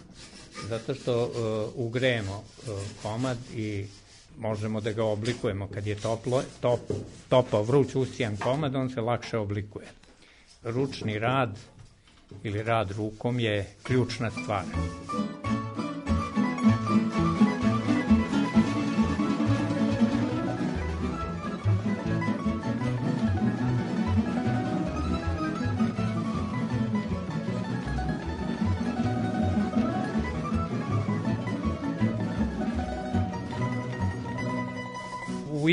zato 0.68 0.94
što 0.94 1.24
uh, 1.24 1.86
ugrejemo 1.86 2.36
uh, 2.36 2.80
komad 3.02 3.38
i 3.56 3.86
možemo 4.38 4.80
da 4.80 4.92
ga 4.92 5.04
oblikujemo 5.04 5.68
kad 5.68 5.86
je 5.86 5.94
toplo, 5.94 6.42
top, 6.60 6.80
topao 7.28 7.62
vruć 7.62 7.94
usijan 7.94 8.36
komad, 8.36 8.74
on 8.74 8.90
se 8.90 9.00
lakše 9.00 9.38
oblikuje. 9.38 9.86
Ručni 10.62 11.18
rad 11.18 11.58
ili 12.42 12.62
rad 12.62 12.90
rukom 12.90 13.40
je 13.40 13.66
ključna 13.82 14.30
stvar. 14.30 14.64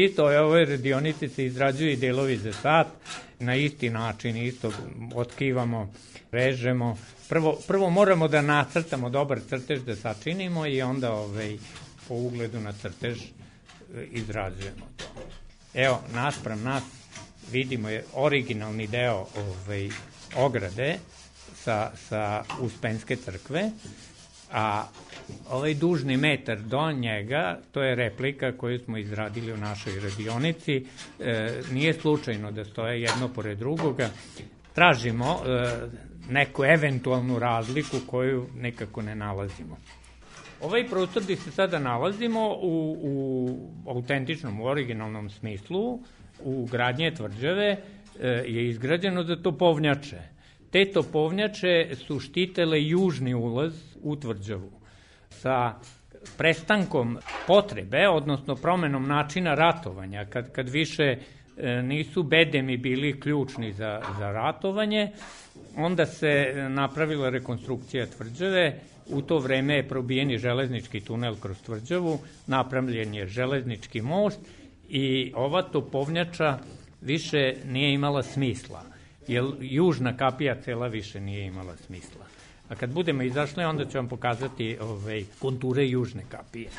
Istoj 0.03 0.38
ovoj 0.38 0.65
radionici 0.65 1.29
se 1.29 1.45
izrađuju 1.45 1.91
i 1.91 1.95
delovi 1.95 2.38
za 2.38 2.53
sat, 2.53 2.88
na 3.39 3.55
isti 3.55 3.89
način 3.89 4.38
isto 4.38 4.71
otkivamo, 5.15 5.93
režemo. 6.31 6.97
Prvo, 7.29 7.59
prvo 7.67 7.89
moramo 7.89 8.27
da 8.27 8.41
nacrtamo 8.41 9.09
dobar 9.09 9.39
crtež 9.49 9.81
da 9.81 9.95
sačinimo 9.95 10.65
i 10.65 10.81
onda 10.81 11.13
ovaj, 11.13 11.57
po 12.07 12.15
ugledu 12.15 12.59
na 12.59 12.73
crtež 12.73 13.17
e, 13.21 14.05
izrađujemo 14.12 14.88
to. 14.97 15.05
Evo, 15.73 16.01
naspram 16.13 16.63
nas 16.63 16.83
vidimo 17.51 17.89
je 17.89 18.03
originalni 18.13 18.88
deo 18.88 19.27
ovaj, 19.35 19.89
ograde 20.35 20.99
sa, 21.63 21.91
sa 22.09 22.43
Uspenske 22.62 23.15
crkve, 23.15 23.71
a 24.51 24.83
ovaj 25.49 25.73
dužni 25.73 26.17
metar 26.17 26.59
do 26.62 26.91
njega, 26.91 27.59
to 27.71 27.81
je 27.81 27.95
replika 27.95 28.51
koju 28.51 28.79
smo 28.79 28.97
izradili 28.97 29.53
u 29.53 29.57
našoj 29.57 29.99
radionici, 29.99 30.85
e, 31.19 31.62
nije 31.71 31.93
slučajno 31.93 32.51
da 32.51 32.65
stoje 32.65 33.01
jedno 33.01 33.27
pored 33.27 33.57
drugoga, 33.57 34.09
tražimo 34.73 35.25
e, 35.25 35.71
neku 36.29 36.65
eventualnu 36.65 37.39
razliku 37.39 37.97
koju 38.07 38.47
nekako 38.55 39.01
ne 39.01 39.15
nalazimo. 39.15 39.77
Ovaj 40.62 40.88
prostor 40.88 41.23
gde 41.23 41.35
se 41.35 41.51
sada 41.51 41.79
nalazimo 41.79 42.47
u, 42.62 42.97
u 43.01 43.89
autentičnom, 43.89 44.59
u 44.59 44.65
originalnom 44.65 45.29
smislu, 45.29 45.99
u 46.43 46.65
gradnje 46.65 47.12
tvrđave, 47.12 47.77
e, 48.19 48.27
je 48.27 48.69
izgrađeno 48.69 49.23
za 49.23 49.35
topovnjače. 49.35 50.38
Te 50.71 50.86
topovnjače 50.86 51.95
su 51.95 52.19
štitele 52.19 52.84
južni 52.84 53.34
ulaz 53.34 53.73
u 54.03 54.15
tvrđavu. 54.15 54.71
Sa 55.29 55.73
prestankom 56.38 57.17
potrebe, 57.47 58.08
odnosno 58.08 58.55
promenom 58.55 59.08
načina 59.08 59.55
ratovanja, 59.55 60.25
kad, 60.25 60.51
kad 60.51 60.69
više 60.69 61.17
e, 61.58 61.82
nisu 61.82 62.23
bedemi 62.23 62.77
bili 62.77 63.19
ključni 63.19 63.73
za, 63.73 64.01
za 64.19 64.32
ratovanje, 64.32 65.12
onda 65.75 66.05
se 66.05 66.53
napravila 66.69 67.29
rekonstrukcija 67.29 68.05
tvrđave, 68.05 68.79
u 69.08 69.21
to 69.21 69.39
vreme 69.39 69.75
je 69.75 69.88
probijeni 69.88 70.38
železnički 70.38 70.99
tunel 70.99 71.36
kroz 71.36 71.62
tvrđavu, 71.62 72.19
napravljen 72.47 73.13
je 73.13 73.27
železnički 73.27 74.01
most 74.01 74.39
i 74.89 75.32
ova 75.36 75.62
topovnjača 75.62 76.58
više 77.01 77.55
nije 77.65 77.93
imala 77.93 78.23
smisla, 78.23 78.88
jer 79.29 79.45
južna 79.59 80.17
kapija 80.17 80.61
cela 80.61 80.87
više 80.87 81.19
nije 81.19 81.45
imala 81.45 81.75
smisla. 81.77 82.25
A 82.69 82.75
kad 82.75 82.93
budemo 82.93 83.23
izašli, 83.23 83.63
onda 83.63 83.85
ću 83.85 83.97
vam 83.97 84.07
pokazati 84.07 84.77
ovaj, 84.81 85.23
konture 85.39 85.87
južne 85.87 86.23
kapije. 86.29 86.69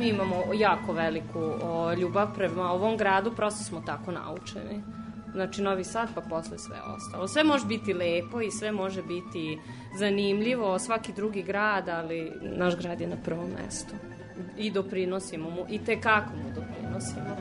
Mi 0.00 0.08
imamo 0.08 0.44
jako 0.54 0.92
veliku 0.92 1.38
o, 1.62 1.92
ljubav 1.94 2.34
prema 2.34 2.72
ovom 2.72 2.96
gradu, 2.96 3.32
prosto 3.36 3.64
smo 3.64 3.80
tako 3.80 4.12
naučeni. 4.12 4.82
Znači 5.32 5.62
Novi 5.62 5.84
Sad 5.84 6.08
pa 6.14 6.20
posle 6.20 6.58
sve 6.58 6.76
ostalo. 6.96 7.28
Sve 7.28 7.44
može 7.44 7.66
biti 7.66 7.92
lepo 7.92 8.40
i 8.40 8.50
sve 8.50 8.72
može 8.72 9.02
biti 9.02 9.58
zanimljivo, 9.98 10.78
svaki 10.78 11.12
drugi 11.12 11.42
grad, 11.42 11.88
ali 11.88 12.32
naš 12.42 12.76
grad 12.76 13.00
je 13.00 13.06
na 13.06 13.16
prvom 13.24 13.50
mestu. 13.62 13.94
I 14.58 14.70
doprinosimo 14.70 15.50
mu, 15.50 15.66
i 15.68 15.84
te 15.84 16.00
kako 16.00 16.32
mu 16.36 16.54
doprinosimo. 16.54 17.36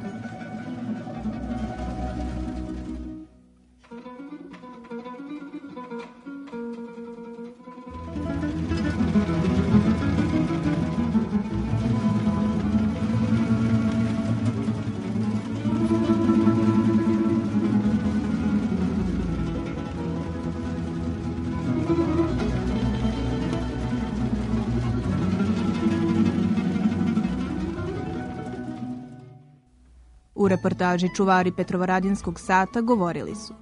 Reportaži 30.70 31.10
Čuvari 31.16 31.52
Petrovaradinskog 31.52 32.40
sata 32.40 32.82
govorili 32.82 33.36
su 33.36 33.54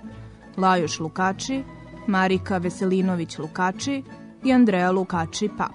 Lajoš 0.57 0.99
Lukači, 0.99 1.63
Marika 2.07 2.57
Veselinović 2.57 3.37
Lukači 3.37 4.03
i 4.43 4.53
Andreja 4.53 4.91
Lukači 4.91 5.49
Pap. 5.57 5.71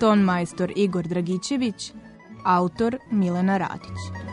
Ton 0.00 0.18
majstor 0.20 0.72
Igor 0.76 1.06
Dragićević, 1.06 1.92
autor 2.44 2.98
Milena 3.10 3.58
Radić. 3.58 4.29